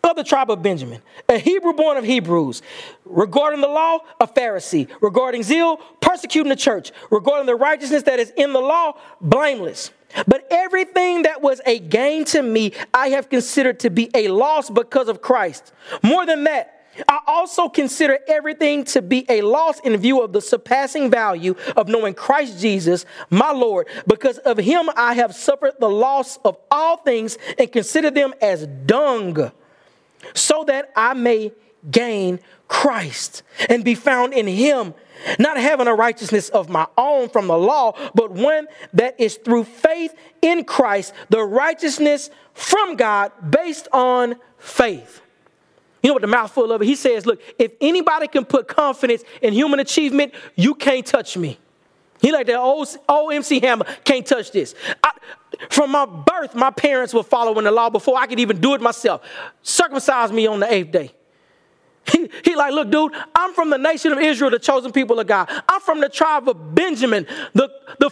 of 0.07 0.15
the 0.15 0.23
tribe 0.23 0.49
of 0.49 0.63
Benjamin, 0.63 1.01
a 1.29 1.37
Hebrew 1.37 1.73
born 1.73 1.97
of 1.97 2.03
Hebrews. 2.03 2.61
Regarding 3.05 3.61
the 3.61 3.67
law, 3.67 3.99
a 4.19 4.27
Pharisee. 4.27 4.89
Regarding 5.01 5.43
zeal, 5.43 5.77
persecuting 6.01 6.49
the 6.49 6.55
church. 6.55 6.91
Regarding 7.11 7.45
the 7.45 7.55
righteousness 7.55 8.03
that 8.03 8.19
is 8.19 8.31
in 8.35 8.53
the 8.53 8.59
law, 8.59 8.93
blameless. 9.21 9.91
But 10.25 10.47
everything 10.49 11.23
that 11.23 11.41
was 11.41 11.61
a 11.65 11.79
gain 11.79 12.25
to 12.25 12.41
me, 12.41 12.73
I 12.93 13.09
have 13.09 13.29
considered 13.29 13.81
to 13.81 13.89
be 13.89 14.09
a 14.13 14.29
loss 14.29 14.70
because 14.70 15.09
of 15.09 15.22
Christ. 15.22 15.74
More 16.01 16.25
than 16.25 16.46
that, 16.46 16.74
I 17.07 17.20
also 17.27 17.70
consider 17.70 18.17
everything 18.27 18.83
to 18.85 19.01
be 19.01 19.25
a 19.29 19.41
loss 19.41 19.79
in 19.81 19.96
view 19.98 20.22
of 20.22 20.33
the 20.33 20.41
surpassing 20.41 21.11
value 21.11 21.55
of 21.75 21.87
knowing 21.87 22.13
Christ 22.13 22.59
Jesus, 22.59 23.05
my 23.29 23.51
Lord. 23.51 23.87
Because 24.07 24.37
of 24.39 24.57
him, 24.57 24.89
I 24.96 25.13
have 25.13 25.35
suffered 25.35 25.74
the 25.79 25.89
loss 25.89 26.37
of 26.37 26.57
all 26.72 26.98
things 26.98 27.37
and 27.59 27.72
consider 27.72 28.09
them 28.09 28.33
as 28.41 28.65
dung 28.85 29.51
so 30.33 30.63
that 30.66 30.92
I 30.96 31.13
may 31.13 31.51
gain 31.90 32.40
Christ 32.68 33.44
and 33.70 33.83
be 33.83 33.96
found 33.96 34.33
in 34.33 34.48
him, 34.48 34.94
not 35.40 35.57
having 35.57 35.87
a 35.87 35.96
righteousness 35.96 36.50
of 36.50 36.70
my 36.70 36.87
own 36.98 37.29
from 37.29 37.48
the 37.48 37.57
law, 37.57 37.94
but 38.13 38.31
one 38.31 38.68
that 38.94 39.20
is 39.20 39.35
through 39.37 39.63
faith 39.63 40.13
in 40.42 40.63
Christ, 40.63 41.13
the 41.29 41.44
righteousness 41.44 42.29
from 42.53 42.96
God 42.96 43.31
based 43.50 43.87
on 43.94 44.35
faith. 44.57 45.22
You 46.03 46.09
know 46.09 46.13
what 46.13 46.22
the 46.22 46.27
mouthful 46.27 46.72
of 46.72 46.81
it? 46.81 46.85
He 46.85 46.96
says, 46.96 47.25
Look, 47.25 47.42
if 47.57 47.74
anybody 47.81 48.27
can 48.27 48.46
put 48.46 48.68
confidence 48.68 49.24
in 49.42 49.53
human 49.53 49.79
achievement, 49.79 50.33
you 50.55 50.75
can't 50.75 51.05
touch 51.05 51.35
me. 51.37 51.57
He 52.20 52.32
like 52.32 52.48
that 52.48 52.56
oh, 52.56 52.64
oh, 52.64 52.80
old, 52.80 52.98
old 53.08 53.34
MC 53.34 53.60
Hammer, 53.60 53.86
can't 54.03 54.25
touch 54.25 54.51
this. 54.51 54.74
I, 55.03 55.12
from 55.70 55.92
my 55.92 56.06
birth, 56.06 56.56
my 56.56 56.72
parents 56.72 57.14
were 57.14 57.24
following 57.24 57.66
the 57.66 57.72
law 57.72 57.90
before 57.90 58.18
I 58.18 58.27
could 58.27 58.40
even 58.40 58.60
do 58.60 58.74
it 58.74 58.82
myself. 58.82 59.22
Circumcise 59.62 60.32
me 60.32 60.48
on 60.48 60.60
the 60.60 60.72
eighth 60.72 60.92
day. 60.92 61.12
He, 62.10 62.30
he 62.46 62.56
like, 62.56 62.72
look, 62.72 62.90
dude, 62.90 63.12
I'm 63.36 63.53
from 63.53 63.70
the 63.70 63.77
nation 63.77 64.14
of 64.14 64.20
Israel, 64.20 64.50
the 64.50 64.60
chosen 64.60 64.94
people 64.94 65.20
of 65.20 65.27
God. 65.27 65.50
I'm 65.68 65.82
from 65.82 66.00
the 66.00 66.08
tribe 66.08 66.48
of 66.48 66.74
Benjamin, 66.74 67.27
the, 67.53 67.70
the 68.00 68.10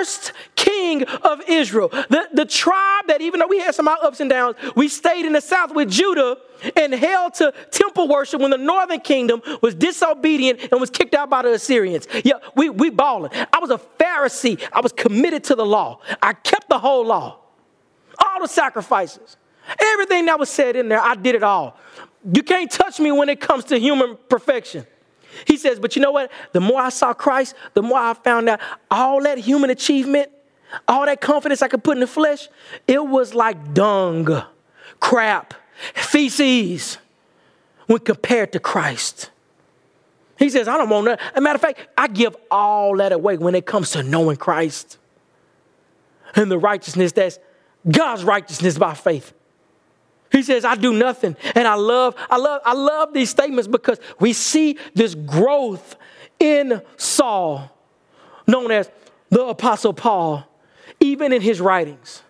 first 0.00 0.32
king 0.56 1.02
of 1.04 1.42
Israel. 1.46 1.88
The, 1.88 2.28
the 2.32 2.46
tribe 2.46 3.06
that, 3.08 3.20
even 3.20 3.40
though 3.40 3.46
we 3.46 3.58
had 3.58 3.74
some 3.74 3.86
ups 3.86 4.20
and 4.20 4.30
downs, 4.30 4.56
we 4.74 4.88
stayed 4.88 5.26
in 5.26 5.34
the 5.34 5.40
south 5.40 5.74
with 5.74 5.90
Judah 5.90 6.38
and 6.74 6.94
held 6.94 7.34
to 7.34 7.52
temple 7.70 8.08
worship 8.08 8.40
when 8.40 8.50
the 8.50 8.58
northern 8.58 9.00
kingdom 9.00 9.42
was 9.62 9.74
disobedient 9.74 10.68
and 10.72 10.80
was 10.80 10.88
kicked 10.88 11.14
out 11.14 11.28
by 11.28 11.42
the 11.42 11.52
Assyrians. 11.52 12.06
Yeah, 12.24 12.34
we, 12.56 12.70
we 12.70 12.88
balling. 12.88 13.30
I 13.52 13.58
was 13.58 13.70
a 13.70 13.78
Pharisee. 13.98 14.62
I 14.72 14.80
was 14.80 14.92
committed 14.92 15.44
to 15.44 15.54
the 15.54 15.66
law. 15.66 16.00
I 16.22 16.32
kept 16.32 16.68
the 16.68 16.78
whole 16.78 17.04
law, 17.04 17.38
all 18.18 18.40
the 18.40 18.48
sacrifices. 18.48 19.36
Everything 19.78 20.26
that 20.26 20.38
was 20.38 20.48
said 20.48 20.76
in 20.76 20.88
there, 20.88 21.00
I 21.00 21.14
did 21.14 21.34
it 21.34 21.42
all. 21.42 21.76
You 22.32 22.42
can't 22.42 22.70
touch 22.70 22.98
me 23.00 23.12
when 23.12 23.28
it 23.28 23.40
comes 23.40 23.64
to 23.66 23.78
human 23.78 24.18
perfection. 24.28 24.86
He 25.46 25.56
says, 25.56 25.78
but 25.78 25.96
you 25.96 26.02
know 26.02 26.12
what? 26.12 26.30
The 26.52 26.60
more 26.60 26.80
I 26.80 26.88
saw 26.88 27.12
Christ, 27.12 27.54
the 27.74 27.82
more 27.82 27.98
I 27.98 28.14
found 28.14 28.48
out 28.48 28.60
all 28.90 29.22
that 29.22 29.38
human 29.38 29.70
achievement, 29.70 30.30
all 30.86 31.06
that 31.06 31.20
confidence 31.20 31.62
I 31.62 31.68
could 31.68 31.82
put 31.84 31.96
in 31.96 32.00
the 32.00 32.06
flesh, 32.06 32.48
it 32.86 33.04
was 33.04 33.34
like 33.34 33.74
dung, 33.74 34.42
crap, 35.00 35.54
feces 35.94 36.98
when 37.86 38.00
compared 38.00 38.52
to 38.52 38.60
Christ. 38.60 39.30
He 40.38 40.48
says, 40.48 40.68
I 40.68 40.78
don't 40.78 40.88
want 40.88 41.06
that. 41.06 41.20
As 41.20 41.36
a 41.36 41.40
matter 41.40 41.56
of 41.56 41.60
fact, 41.60 41.80
I 41.98 42.06
give 42.06 42.36
all 42.50 42.96
that 42.96 43.12
away 43.12 43.36
when 43.36 43.54
it 43.54 43.66
comes 43.66 43.90
to 43.92 44.02
knowing 44.02 44.36
Christ 44.36 44.96
and 46.34 46.50
the 46.50 46.58
righteousness 46.58 47.12
that's 47.12 47.38
God's 47.90 48.24
righteousness 48.24 48.78
by 48.78 48.94
faith. 48.94 49.32
He 50.30 50.42
says, 50.42 50.64
I 50.64 50.76
do 50.76 50.92
nothing. 50.92 51.36
And 51.54 51.66
I 51.66 51.74
love, 51.74 52.14
I 52.30 52.36
love, 52.36 52.62
I 52.64 52.72
love 52.72 53.12
these 53.12 53.30
statements 53.30 53.66
because 53.66 53.98
we 54.18 54.32
see 54.32 54.78
this 54.94 55.14
growth 55.14 55.96
in 56.38 56.80
Saul, 56.96 57.70
known 58.46 58.70
as 58.70 58.90
the 59.28 59.44
Apostle 59.44 59.92
Paul, 59.92 60.44
even 61.00 61.32
in 61.32 61.42
his 61.42 61.60
writings. 61.60 62.22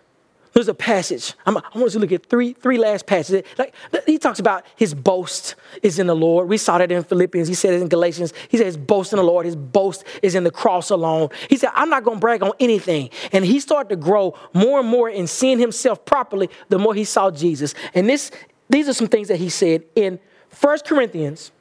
There's 0.53 0.67
a 0.67 0.73
passage. 0.73 1.33
I'm, 1.45 1.57
i 1.57 1.61
want 1.73 1.87
us 1.87 1.93
to 1.93 1.99
look 1.99 2.11
at 2.11 2.25
three, 2.25 2.53
three 2.53 2.77
last 2.77 3.05
passages. 3.05 3.47
Like, 3.57 3.73
he 4.05 4.17
talks 4.17 4.39
about 4.39 4.65
his 4.75 4.93
boast 4.93 5.55
is 5.81 5.97
in 5.97 6.07
the 6.07 6.15
Lord. 6.15 6.49
We 6.49 6.57
saw 6.57 6.77
that 6.77 6.91
in 6.91 7.03
Philippians. 7.03 7.47
He 7.47 7.53
said 7.53 7.73
it 7.73 7.81
in 7.81 7.87
Galatians. 7.87 8.33
He 8.49 8.57
said 8.57 8.65
his 8.65 8.75
boast 8.75 9.13
in 9.13 9.17
the 9.17 9.23
Lord. 9.23 9.45
His 9.45 9.55
boast 9.55 10.03
is 10.21 10.35
in 10.35 10.43
the 10.43 10.51
cross 10.51 10.89
alone. 10.89 11.29
He 11.49 11.55
said, 11.55 11.69
I'm 11.73 11.89
not 11.89 12.03
going 12.03 12.17
to 12.17 12.21
brag 12.21 12.43
on 12.43 12.51
anything. 12.59 13.11
And 13.31 13.45
he 13.45 13.61
started 13.61 13.89
to 13.89 13.95
grow 13.95 14.37
more 14.53 14.79
and 14.79 14.89
more 14.89 15.09
in 15.09 15.25
seeing 15.25 15.57
himself 15.57 16.03
properly 16.03 16.49
the 16.67 16.77
more 16.77 16.93
he 16.93 17.05
saw 17.05 17.31
Jesus. 17.31 17.73
And 17.93 18.09
this, 18.09 18.29
these 18.69 18.89
are 18.89 18.93
some 18.93 19.07
things 19.07 19.29
that 19.29 19.37
he 19.37 19.47
said 19.47 19.83
in 19.95 20.19
1 20.59 20.79
Corinthians 20.85 21.51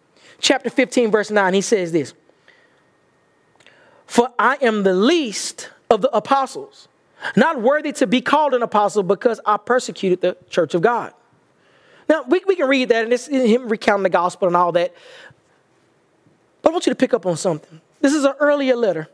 chapter 0.40 0.68
15, 0.68 1.12
verse 1.12 1.31
9. 1.31 1.55
He 1.55 1.61
says 1.61 1.92
this, 1.92 2.12
For 4.07 4.31
I 4.37 4.59
am 4.61 4.83
the 4.83 4.94
least 4.94 5.70
of 5.88 6.03
the 6.03 6.11
apostles 6.11 6.88
Not 7.37 7.61
worthy 7.61 7.92
to 7.92 8.06
be 8.06 8.20
called 8.20 8.54
an 8.54 8.62
apostle 8.62 9.02
because 9.02 9.40
I 9.44 9.56
persecuted 9.56 10.20
the 10.20 10.37
church 10.48 10.74
of 10.74 10.83
God. 10.83 11.12
Now, 12.09 12.24
we, 12.24 12.42
we 12.46 12.56
can 12.56 12.68
read 12.68 12.88
that 12.88 13.04
and 13.04 13.12
it's 13.12 13.28
him 13.28 13.68
recounting 13.68 14.02
the 14.02 14.11
gospel 14.11 14.48
and 14.48 14.56
all 14.56 14.72
that. 14.72 14.94
But 16.62 16.70
I 16.70 16.72
want 16.72 16.87
you 16.87 16.92
to 16.92 16.96
pick 16.96 17.14
up 17.14 17.26
on 17.26 17.37
something. 17.37 17.80
This 18.00 18.14
is 18.14 18.24
an 18.24 18.35
earlier 18.40 18.76
letter. 18.76 19.09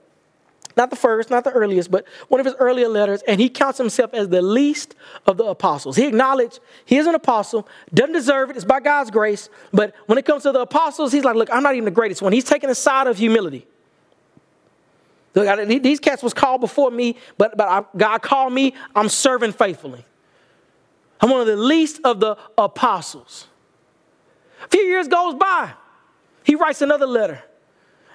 Not 0.77 0.91
the 0.91 0.97
first, 0.97 1.31
not 1.31 1.45
the 1.45 1.53
earliest, 1.53 1.91
but 1.91 2.05
one 2.29 2.39
of 2.39 2.45
his 2.45 2.55
earlier 2.59 2.89
letters, 2.89 3.23
and 3.27 3.41
he 3.41 3.49
counts 3.49 3.79
himself 3.79 4.13
as 4.13 4.29
the 4.29 4.43
least 4.43 4.95
of 5.27 5.39
the 5.39 5.45
apostles. 5.45 5.97
He 5.97 6.07
acknowledged 6.07 6.61
he 6.85 6.99
is 6.99 7.07
an 7.07 7.15
apostle, 7.15 7.67
doesn't 7.95 8.13
deserve 8.13 8.51
it, 8.51 8.57
it's 8.57 8.65
by 8.65 8.81
God's 8.81 9.11
grace, 9.11 9.49
but 9.73 9.95
when 10.05 10.19
it 10.19 10.27
comes 10.27 10.43
to 10.43 10.53
the 10.53 10.61
apostles, 10.61 11.13
he's 11.13 11.25
like, 11.25 11.35
look, 11.35 11.49
I'm 11.51 11.63
not 11.63 11.75
even 11.75 11.87
the 11.87 11.91
greatest 11.91 12.21
one. 12.21 12.35
He's 12.35 12.45
taking 12.45 12.69
a 12.69 12.75
side 12.75 13.07
of 13.07 13.17
humility. 13.17 13.67
Look, 15.37 15.69
these 15.69 16.01
cats 16.01 16.23
was 16.23 16.33
called 16.33 16.63
before 16.63 16.91
me, 16.91 17.19
but, 17.37 17.59
but 17.59 17.69
I, 17.69 17.85
God 17.95 18.23
called 18.23 18.55
me, 18.55 18.75
I'm 18.95 19.11
serving 19.11 19.53
faithfully. 19.53 20.05
I'm 21.21 21.29
one 21.29 21.43
of 21.43 21.47
the 21.47 21.57
least 21.57 22.01
of 22.05 22.21
the 22.21 22.39
apostles. 22.57 23.47
A 24.65 24.69
few 24.69 24.81
years 24.81 25.09
goes 25.09 25.35
by. 25.35 25.75
He 26.43 26.55
writes 26.55 26.81
another 26.81 27.07
letter. 27.07 27.43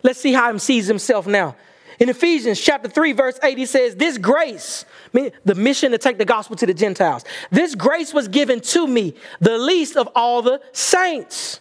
Let's 0.01 0.19
see 0.19 0.33
how 0.33 0.51
he 0.51 0.57
sees 0.57 0.87
himself 0.87 1.27
now. 1.27 1.55
In 1.99 2.09
Ephesians 2.09 2.59
chapter 2.59 2.89
3, 2.89 3.11
verse 3.11 3.39
8, 3.43 3.55
he 3.55 3.67
says, 3.67 3.95
This 3.95 4.17
grace, 4.17 4.85
the 5.11 5.55
mission 5.55 5.91
to 5.91 5.99
take 5.99 6.17
the 6.17 6.25
gospel 6.25 6.55
to 6.55 6.65
the 6.65 6.73
Gentiles, 6.73 7.23
this 7.51 7.75
grace 7.75 8.15
was 8.15 8.27
given 8.27 8.61
to 8.61 8.87
me, 8.87 9.13
the 9.39 9.59
least 9.59 9.95
of 9.95 10.09
all 10.15 10.41
the 10.41 10.59
saints, 10.71 11.59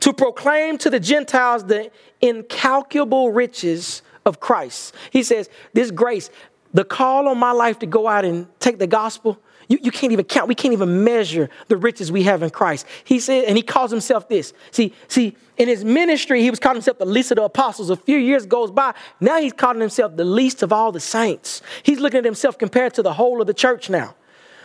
to 0.00 0.12
proclaim 0.12 0.78
to 0.78 0.90
the 0.90 0.98
Gentiles 0.98 1.64
the 1.64 1.92
incalculable 2.20 3.30
riches 3.30 4.02
of 4.24 4.40
Christ. 4.40 4.94
He 5.10 5.22
says, 5.22 5.48
This 5.72 5.90
grace, 5.90 6.30
the 6.72 6.84
call 6.84 7.28
on 7.28 7.38
my 7.38 7.52
life 7.52 7.78
to 7.80 7.86
go 7.86 8.08
out 8.08 8.24
and 8.24 8.46
take 8.60 8.78
the 8.78 8.86
gospel, 8.86 9.40
you, 9.70 9.78
you 9.82 9.92
can't 9.92 10.12
even 10.12 10.24
count. 10.24 10.48
We 10.48 10.56
can't 10.56 10.72
even 10.72 11.04
measure 11.04 11.48
the 11.68 11.76
riches 11.76 12.10
we 12.10 12.24
have 12.24 12.42
in 12.42 12.50
Christ. 12.50 12.86
He 13.04 13.20
said, 13.20 13.44
and 13.44 13.56
he 13.56 13.62
calls 13.62 13.92
himself 13.92 14.28
this. 14.28 14.52
See, 14.72 14.92
see, 15.06 15.36
in 15.58 15.68
his 15.68 15.84
ministry, 15.84 16.42
he 16.42 16.50
was 16.50 16.58
calling 16.58 16.76
himself 16.76 16.98
the 16.98 17.04
least 17.04 17.30
of 17.30 17.36
the 17.36 17.44
apostles. 17.44 17.88
A 17.88 17.94
few 17.94 18.18
years 18.18 18.46
goes 18.46 18.72
by. 18.72 18.94
Now 19.20 19.40
he's 19.40 19.52
calling 19.52 19.80
himself 19.80 20.16
the 20.16 20.24
least 20.24 20.64
of 20.64 20.72
all 20.72 20.90
the 20.90 20.98
saints. 20.98 21.62
He's 21.84 22.00
looking 22.00 22.18
at 22.18 22.24
himself 22.24 22.58
compared 22.58 22.94
to 22.94 23.02
the 23.02 23.12
whole 23.12 23.40
of 23.40 23.46
the 23.46 23.54
church 23.54 23.88
now. 23.88 24.16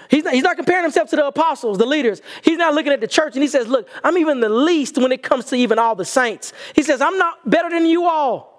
He's 0.09 0.23
not, 0.23 0.33
he's 0.33 0.43
not 0.43 0.55
comparing 0.55 0.83
himself 0.83 1.11
to 1.11 1.15
the 1.15 1.27
apostles, 1.27 1.77
the 1.77 1.85
leaders. 1.85 2.23
He's 2.43 2.57
not 2.57 2.73
looking 2.73 2.91
at 2.91 2.99
the 2.99 3.07
church 3.07 3.35
and 3.35 3.43
he 3.43 3.47
says, 3.47 3.67
Look, 3.67 3.87
I'm 4.03 4.17
even 4.17 4.39
the 4.39 4.49
least 4.49 4.97
when 4.97 5.11
it 5.11 5.21
comes 5.21 5.45
to 5.45 5.55
even 5.55 5.77
all 5.77 5.93
the 5.93 6.05
saints. 6.05 6.51
He 6.73 6.81
says, 6.81 6.99
I'm 6.99 7.19
not 7.19 7.47
better 7.47 7.69
than 7.69 7.85
you 7.85 8.05
all. 8.05 8.54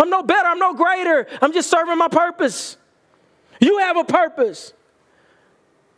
I'm 0.00 0.08
no 0.08 0.22
better. 0.22 0.48
I'm 0.48 0.58
no 0.58 0.74
greater. 0.74 1.26
I'm 1.42 1.52
just 1.52 1.70
serving 1.70 1.98
my 1.98 2.08
purpose. 2.08 2.78
You 3.60 3.78
have 3.78 3.98
a 3.98 4.04
purpose. 4.04 4.72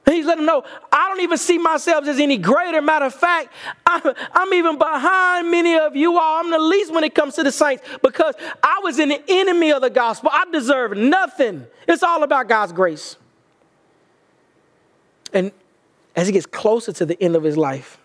He's 0.04 0.26
letting 0.26 0.44
them 0.44 0.46
know, 0.46 0.64
I 0.90 1.08
don't 1.08 1.20
even 1.20 1.38
see 1.38 1.58
myself 1.58 2.08
as 2.08 2.18
any 2.18 2.36
greater. 2.36 2.82
Matter 2.82 3.04
of 3.04 3.14
fact, 3.14 3.52
I'm, 3.86 4.02
I'm, 4.32 4.52
even 4.52 4.76
behind 4.76 5.48
many 5.48 5.78
of 5.78 5.94
you 5.94 6.18
all. 6.18 6.40
I'm 6.40 6.50
the 6.50 6.58
least 6.58 6.92
when 6.92 7.04
it 7.04 7.14
comes 7.14 7.36
to 7.36 7.44
the 7.44 7.52
saints 7.52 7.84
because 8.02 8.34
I 8.62 8.80
was 8.82 8.98
an 8.98 9.12
enemy 9.28 9.70
of 9.70 9.80
the 9.80 9.90
gospel. 9.90 10.30
I 10.32 10.44
deserve 10.50 10.96
nothing. 10.96 11.66
It's 11.86 12.02
all 12.02 12.24
about 12.24 12.48
God's 12.48 12.72
grace. 12.72 13.16
And 15.32 15.52
as 16.16 16.26
he 16.26 16.32
gets 16.32 16.46
closer 16.46 16.92
to 16.94 17.06
the 17.06 17.22
end 17.22 17.36
of 17.36 17.44
his 17.44 17.56
life, 17.56 17.98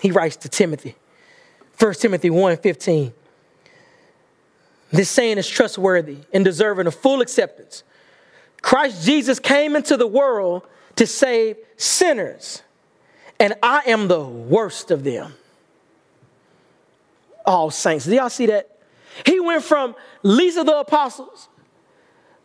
he 0.00 0.10
writes 0.10 0.36
to 0.36 0.48
Timothy, 0.48 0.96
1 1.78 1.94
Timothy 1.94 2.30
1 2.30 2.56
15. 2.56 3.12
This 4.94 5.10
saying 5.10 5.38
is 5.38 5.48
trustworthy 5.48 6.18
and 6.32 6.44
deserving 6.44 6.86
of 6.86 6.94
full 6.94 7.20
acceptance 7.20 7.82
Christ 8.62 9.04
Jesus 9.04 9.40
came 9.40 9.74
into 9.76 9.96
the 9.96 10.06
world 10.06 10.62
to 10.96 11.06
save 11.06 11.56
sinners, 11.76 12.62
and 13.38 13.52
I 13.62 13.82
am 13.86 14.08
the 14.08 14.24
worst 14.24 14.90
of 14.90 15.04
them. 15.04 15.34
All 17.44 17.70
saints. 17.70 18.06
Do 18.06 18.14
y'all 18.14 18.30
see 18.30 18.46
that? 18.46 18.78
He 19.26 19.38
went 19.38 19.64
from 19.64 19.94
least 20.22 20.56
of 20.56 20.64
the 20.64 20.78
apostles, 20.78 21.48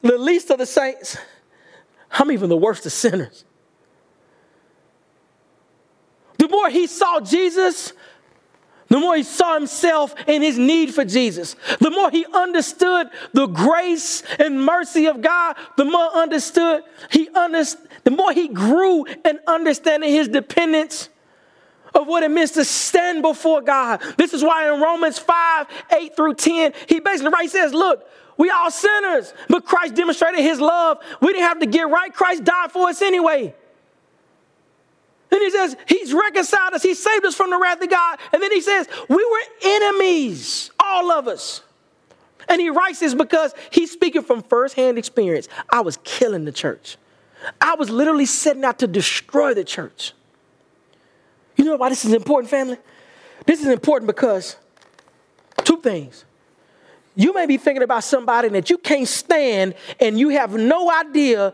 the 0.01 0.17
least 0.17 0.49
of 0.49 0.57
the 0.57 0.65
saints. 0.65 1.17
I'm 2.11 2.31
even 2.31 2.49
the 2.49 2.57
worst 2.57 2.85
of 2.85 2.91
sinners. 2.91 3.45
The 6.37 6.49
more 6.49 6.69
he 6.69 6.87
saw 6.87 7.21
Jesus, 7.21 7.93
the 8.89 8.99
more 8.99 9.15
he 9.15 9.23
saw 9.23 9.53
himself 9.53 10.13
and 10.27 10.43
his 10.43 10.57
need 10.57 10.93
for 10.93 11.05
Jesus, 11.05 11.55
the 11.79 11.91
more 11.91 12.09
he 12.11 12.25
understood 12.33 13.07
the 13.33 13.45
grace 13.47 14.23
and 14.39 14.63
mercy 14.63 15.05
of 15.05 15.21
God, 15.21 15.55
the 15.77 15.85
more 15.85 16.09
understood 16.15 16.83
he 17.11 17.29
understood, 17.33 17.87
the 18.03 18.11
more 18.11 18.33
he 18.33 18.47
grew 18.47 19.05
in 19.05 19.39
understanding 19.47 20.09
his 20.09 20.27
dependence 20.27 21.09
of 21.93 22.07
what 22.07 22.23
it 22.23 22.31
means 22.31 22.51
to 22.51 22.65
stand 22.65 23.21
before 23.21 23.61
God. 23.61 24.01
This 24.17 24.33
is 24.33 24.43
why 24.43 24.73
in 24.73 24.81
Romans 24.81 25.19
5, 25.19 25.67
8 25.95 26.15
through 26.15 26.35
10, 26.35 26.73
he 26.87 26.99
basically 26.99 27.31
right 27.31 27.49
says, 27.49 27.73
look, 27.73 28.07
we 28.37 28.49
all 28.49 28.71
sinners, 28.71 29.33
but 29.49 29.65
Christ 29.65 29.95
demonstrated 29.95 30.39
his 30.39 30.61
love. 30.61 30.99
We 31.21 31.33
didn't 31.33 31.47
have 31.47 31.59
to 31.59 31.65
get 31.65 31.89
right. 31.89 32.13
Christ 32.13 32.43
died 32.43 32.71
for 32.71 32.87
us 32.87 33.01
anyway. 33.01 33.53
Then 35.29 35.41
he 35.41 35.49
says, 35.49 35.75
He's 35.87 36.13
reconciled 36.13 36.73
us, 36.73 36.83
He 36.83 36.93
saved 36.93 37.25
us 37.25 37.35
from 37.35 37.49
the 37.49 37.57
wrath 37.57 37.81
of 37.81 37.89
God. 37.89 38.19
And 38.33 38.41
then 38.41 38.51
he 38.51 38.61
says, 38.61 38.87
We 39.07 39.15
were 39.15 39.41
enemies, 39.63 40.71
all 40.79 41.11
of 41.11 41.27
us. 41.27 41.61
And 42.49 42.59
he 42.59 42.69
writes 42.69 42.99
this 42.99 43.13
because 43.13 43.53
he's 43.69 43.91
speaking 43.91 44.23
from 44.23 44.41
firsthand 44.41 44.97
experience. 44.97 45.47
I 45.69 45.81
was 45.81 45.99
killing 46.03 46.45
the 46.45 46.51
church, 46.51 46.97
I 47.61 47.75
was 47.75 47.89
literally 47.89 48.25
setting 48.25 48.65
out 48.65 48.79
to 48.79 48.87
destroy 48.87 49.53
the 49.53 49.63
church. 49.63 50.13
You 51.55 51.65
know 51.65 51.75
why 51.75 51.89
this 51.89 52.05
is 52.05 52.13
important, 52.13 52.49
family? 52.49 52.77
This 53.45 53.61
is 53.61 53.67
important 53.67 54.07
because 54.07 54.55
two 55.63 55.81
things. 55.81 56.25
You 57.15 57.33
may 57.33 57.45
be 57.45 57.57
thinking 57.57 57.83
about 57.83 58.05
somebody 58.05 58.47
that 58.49 58.69
you 58.69 58.77
can't 58.77 59.07
stand 59.07 59.75
and 59.99 60.17
you 60.17 60.29
have 60.29 60.53
no 60.53 60.89
idea 60.89 61.53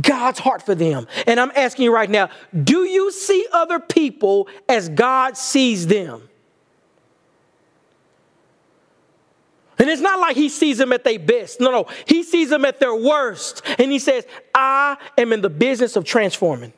God's 0.00 0.38
heart 0.38 0.62
for 0.64 0.74
them. 0.74 1.06
And 1.26 1.38
I'm 1.38 1.52
asking 1.54 1.84
you 1.84 1.94
right 1.94 2.10
now 2.10 2.30
do 2.64 2.84
you 2.84 3.12
see 3.12 3.46
other 3.52 3.78
people 3.78 4.48
as 4.68 4.88
God 4.88 5.36
sees 5.36 5.86
them? 5.86 6.28
And 9.78 9.90
it's 9.90 10.00
not 10.00 10.20
like 10.20 10.36
he 10.36 10.48
sees 10.48 10.78
them 10.78 10.92
at 10.92 11.04
their 11.04 11.18
best. 11.18 11.60
No, 11.60 11.70
no. 11.70 11.86
He 12.06 12.22
sees 12.22 12.48
them 12.48 12.64
at 12.64 12.80
their 12.80 12.94
worst. 12.94 13.62
And 13.78 13.92
he 13.92 13.98
says, 13.98 14.26
I 14.54 14.96
am 15.18 15.32
in 15.34 15.42
the 15.42 15.50
business 15.50 15.96
of 15.96 16.04
transforming. 16.04 16.72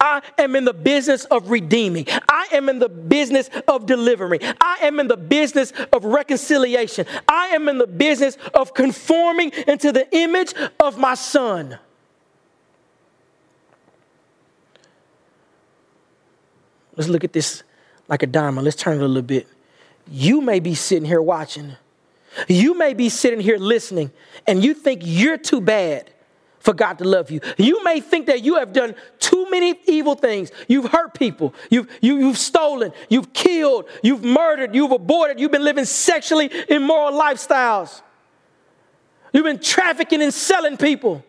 I 0.00 0.22
am 0.38 0.56
in 0.56 0.64
the 0.64 0.74
business 0.74 1.24
of 1.26 1.50
redeeming. 1.50 2.06
I 2.28 2.48
am 2.52 2.68
in 2.68 2.78
the 2.78 2.88
business 2.88 3.48
of 3.68 3.86
delivering. 3.86 4.40
I 4.60 4.78
am 4.82 5.00
in 5.00 5.08
the 5.08 5.16
business 5.16 5.72
of 5.92 6.04
reconciliation. 6.04 7.06
I 7.28 7.48
am 7.48 7.68
in 7.68 7.78
the 7.78 7.86
business 7.86 8.36
of 8.54 8.74
conforming 8.74 9.52
into 9.66 9.92
the 9.92 10.06
image 10.14 10.54
of 10.80 10.98
my 10.98 11.14
son. 11.14 11.78
Let's 16.96 17.08
look 17.08 17.24
at 17.24 17.32
this 17.32 17.62
like 18.08 18.22
a 18.22 18.26
diamond. 18.26 18.64
Let's 18.64 18.76
turn 18.76 18.98
it 18.98 19.02
a 19.02 19.06
little 19.06 19.22
bit. 19.22 19.46
You 20.10 20.40
may 20.40 20.60
be 20.60 20.74
sitting 20.74 21.04
here 21.04 21.20
watching. 21.20 21.76
You 22.48 22.76
may 22.76 22.94
be 22.94 23.08
sitting 23.08 23.40
here 23.40 23.56
listening, 23.56 24.10
and 24.46 24.62
you 24.62 24.74
think 24.74 25.00
you're 25.04 25.38
too 25.38 25.60
bad 25.60 26.10
for 26.58 26.74
God 26.74 26.98
to 26.98 27.04
love 27.04 27.30
you. 27.30 27.40
You 27.56 27.82
may 27.84 28.00
think 28.00 28.26
that 28.26 28.42
you 28.42 28.56
have 28.56 28.72
done 28.72 28.94
too 29.18 29.46
many 29.50 29.78
evil 29.86 30.16
things. 30.16 30.50
You've 30.68 30.90
hurt 30.90 31.14
people. 31.14 31.54
You've, 31.70 31.88
you, 32.00 32.18
you 32.18 32.26
have 32.26 32.38
stolen. 32.38 32.92
You've 33.08 33.32
killed. 33.32 33.88
You've 34.02 34.24
murdered. 34.24 34.74
You've 34.74 34.90
aborted. 34.90 35.40
You've 35.40 35.52
been 35.52 35.64
living 35.64 35.84
sexually 35.84 36.50
immoral 36.68 37.18
lifestyles. 37.18 38.02
You've 39.32 39.44
been 39.44 39.60
trafficking 39.60 40.22
and 40.22 40.34
selling 40.34 40.76
people. 40.76 41.24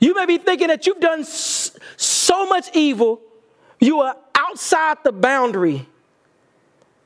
You 0.00 0.14
may 0.14 0.26
be 0.26 0.38
thinking 0.38 0.68
that 0.68 0.86
you've 0.86 1.00
done 1.00 1.24
so 1.24 2.46
much 2.46 2.68
evil, 2.74 3.20
you 3.80 4.00
are 4.00 4.16
outside 4.54 4.98
the 5.02 5.10
boundary 5.10 5.84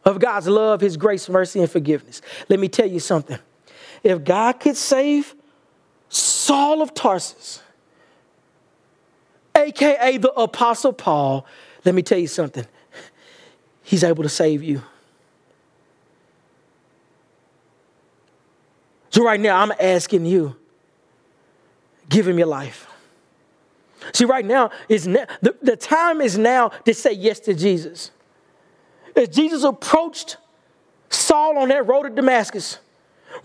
of 0.05 0.21
God's 0.21 0.49
love, 0.49 0.83
His 0.83 0.99
grace, 0.99 1.31
mercy, 1.31 1.61
and 1.61 1.71
forgiveness. 1.71 2.21
Let 2.51 2.61
me 2.61 2.69
tell 2.69 2.87
you 2.87 3.01
something. 3.01 3.39
If 4.03 4.23
God 4.23 4.61
could 4.61 4.77
save 4.77 5.35
Saul 6.11 6.83
of 6.83 6.93
Tarsus, 6.93 7.63
aka 9.57 10.19
the 10.19 10.31
Apostle 10.33 10.93
Paul, 10.93 11.47
let 11.87 11.95
me 11.95 12.03
tell 12.03 12.19
you 12.19 12.27
something. 12.27 12.67
He's 13.83 14.05
able 14.05 14.23
to 14.23 14.29
save 14.29 14.63
you. 14.63 14.83
So, 19.09 19.25
right 19.25 19.41
now, 19.41 19.59
I'm 19.63 19.73
asking 19.81 20.27
you 20.27 20.55
give 22.11 22.29
him 22.29 22.37
your 22.37 22.47
life. 22.47 22.87
See, 24.13 24.25
right 24.25 24.45
now, 24.45 24.71
is 24.89 25.05
the, 25.05 25.57
the 25.63 25.77
time 25.77 26.21
is 26.21 26.39
now 26.39 26.69
to 26.69 26.95
say 26.95 27.13
yes 27.13 27.41
to 27.41 27.55
Jesus. 27.55 28.11
As 29.17 29.29
Jesus 29.29 29.65
approached 29.65 30.37
Saul 31.11 31.59
on 31.59 31.69
that 31.69 31.87
road 31.87 32.05
to 32.05 32.11
Damascus, 32.11 32.79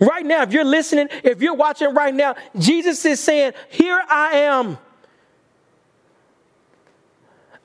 Right 0.00 0.24
now, 0.24 0.42
if 0.42 0.52
you're 0.52 0.64
listening, 0.64 1.08
if 1.22 1.40
you're 1.40 1.54
watching 1.54 1.94
right 1.94 2.14
now, 2.14 2.34
Jesus 2.58 3.04
is 3.04 3.20
saying, 3.20 3.52
Here 3.70 4.00
I 4.08 4.38
am. 4.38 4.78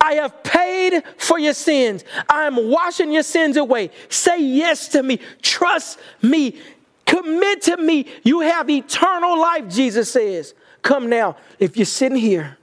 I 0.02 0.14
have 0.14 0.44
paid 0.44 1.04
for 1.18 1.40
your 1.40 1.54
sins. 1.54 2.06
I 2.30 2.46
am 2.46 2.70
washing 2.70 3.12
your 3.12 3.24
sins 3.24 3.58
away. 3.58 3.92
Say 4.08 4.42
yes 4.42 4.88
to 4.90 5.04
me. 5.04 5.20
Trust 5.42 6.00
me. 6.22 6.60
Commit 7.06 7.64
to 7.64 7.78
me. 7.78 8.06
You 8.24 8.42
have 8.42 8.70
eternal 8.70 9.40
life, 9.40 9.68
Jesus 9.68 10.12
says. 10.12 10.54
Come 10.84 11.10
now. 11.10 11.36
If 11.58 11.76
you're 11.76 11.86
sitting 11.86 12.18
here, 12.18 12.58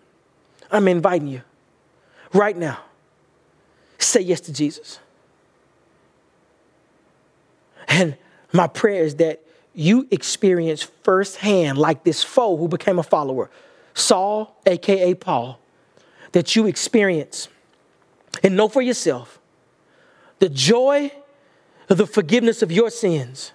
I'm 0.70 0.88
inviting 0.88 1.29
you 1.29 1.42
right 2.33 2.57
now. 2.57 2.79
Say 3.98 4.20
yes 4.20 4.40
to 4.42 4.52
Jesus. 4.52 5.00
And 7.88 8.16
my 8.52 8.66
prayer 8.66 9.02
is 9.02 9.16
that 9.16 9.42
you 9.74 10.09
experience 10.11 10.83
firsthand, 11.02 11.79
like 11.79 12.05
this 12.05 12.22
foe 12.22 12.57
who 12.57 12.68
became 12.68 12.98
a 12.98 13.02
follower, 13.02 13.50
Saul, 13.94 14.57
aka 14.66 15.14
Paul, 15.14 15.59
that 16.33 16.57
you 16.57 16.66
experience 16.66 17.48
and 18.42 18.57
know 18.57 18.68
for 18.68 18.83
yourself 18.83 19.38
the 20.38 20.48
joy 20.48 21.11
of 21.88 21.96
the 21.96 22.07
forgiveness 22.07 22.62
of 22.62 22.72
your 22.72 22.90
sins, 22.90 23.52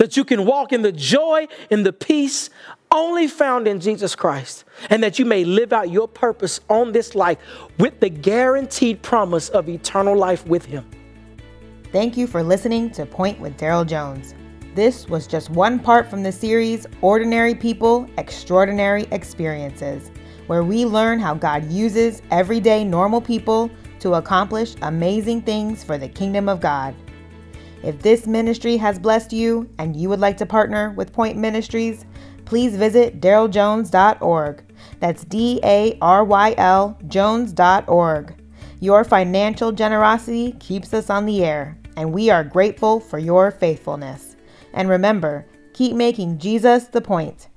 that 0.00 0.16
you 0.16 0.24
can 0.24 0.46
walk 0.46 0.72
in 0.72 0.80
the 0.80 0.90
joy 0.90 1.46
and 1.70 1.84
the 1.84 1.92
peace 1.92 2.48
only 2.90 3.28
found 3.28 3.68
in 3.68 3.78
Jesus 3.78 4.16
Christ, 4.16 4.64
and 4.88 5.02
that 5.02 5.18
you 5.18 5.26
may 5.26 5.44
live 5.44 5.74
out 5.74 5.90
your 5.90 6.08
purpose 6.08 6.58
on 6.70 6.92
this 6.92 7.14
life 7.14 7.36
with 7.78 8.00
the 8.00 8.08
guaranteed 8.08 9.02
promise 9.02 9.50
of 9.50 9.68
eternal 9.68 10.16
life 10.16 10.46
with 10.46 10.64
Him. 10.64 10.88
Thank 11.92 12.16
you 12.16 12.26
for 12.26 12.42
listening 12.42 12.90
to 12.92 13.04
Point 13.04 13.38
with 13.40 13.58
Daryl 13.58 13.86
Jones. 13.86 14.34
This 14.74 15.06
was 15.06 15.26
just 15.26 15.50
one 15.50 15.78
part 15.78 16.08
from 16.08 16.22
the 16.22 16.32
series 16.32 16.86
Ordinary 17.02 17.54
People, 17.54 18.08
Extraordinary 18.16 19.06
Experiences, 19.10 20.10
where 20.46 20.64
we 20.64 20.86
learn 20.86 21.20
how 21.20 21.34
God 21.34 21.70
uses 21.70 22.22
everyday 22.30 22.84
normal 22.84 23.20
people 23.20 23.70
to 23.98 24.14
accomplish 24.14 24.76
amazing 24.80 25.42
things 25.42 25.84
for 25.84 25.98
the 25.98 26.08
kingdom 26.08 26.48
of 26.48 26.58
God. 26.58 26.94
If 27.82 28.02
this 28.02 28.26
ministry 28.26 28.76
has 28.76 28.98
blessed 28.98 29.32
you 29.32 29.68
and 29.78 29.96
you 29.96 30.08
would 30.08 30.20
like 30.20 30.36
to 30.38 30.46
partner 30.46 30.90
with 30.90 31.12
Point 31.12 31.38
Ministries, 31.38 32.04
please 32.44 32.76
visit 32.76 33.20
daryljones.org. 33.20 34.64
That's 34.98 35.24
D 35.24 35.60
A 35.62 35.96
R 36.00 36.24
Y 36.24 36.54
L 36.58 36.98
Jones.org. 37.06 38.34
Your 38.80 39.04
financial 39.04 39.72
generosity 39.72 40.52
keeps 40.52 40.94
us 40.94 41.10
on 41.10 41.26
the 41.26 41.44
air, 41.44 41.78
and 41.96 42.12
we 42.12 42.30
are 42.30 42.42
grateful 42.42 42.98
for 42.98 43.18
your 43.18 43.50
faithfulness. 43.50 44.36
And 44.72 44.88
remember, 44.88 45.46
keep 45.74 45.94
making 45.94 46.38
Jesus 46.38 46.84
the 46.84 47.02
point. 47.02 47.49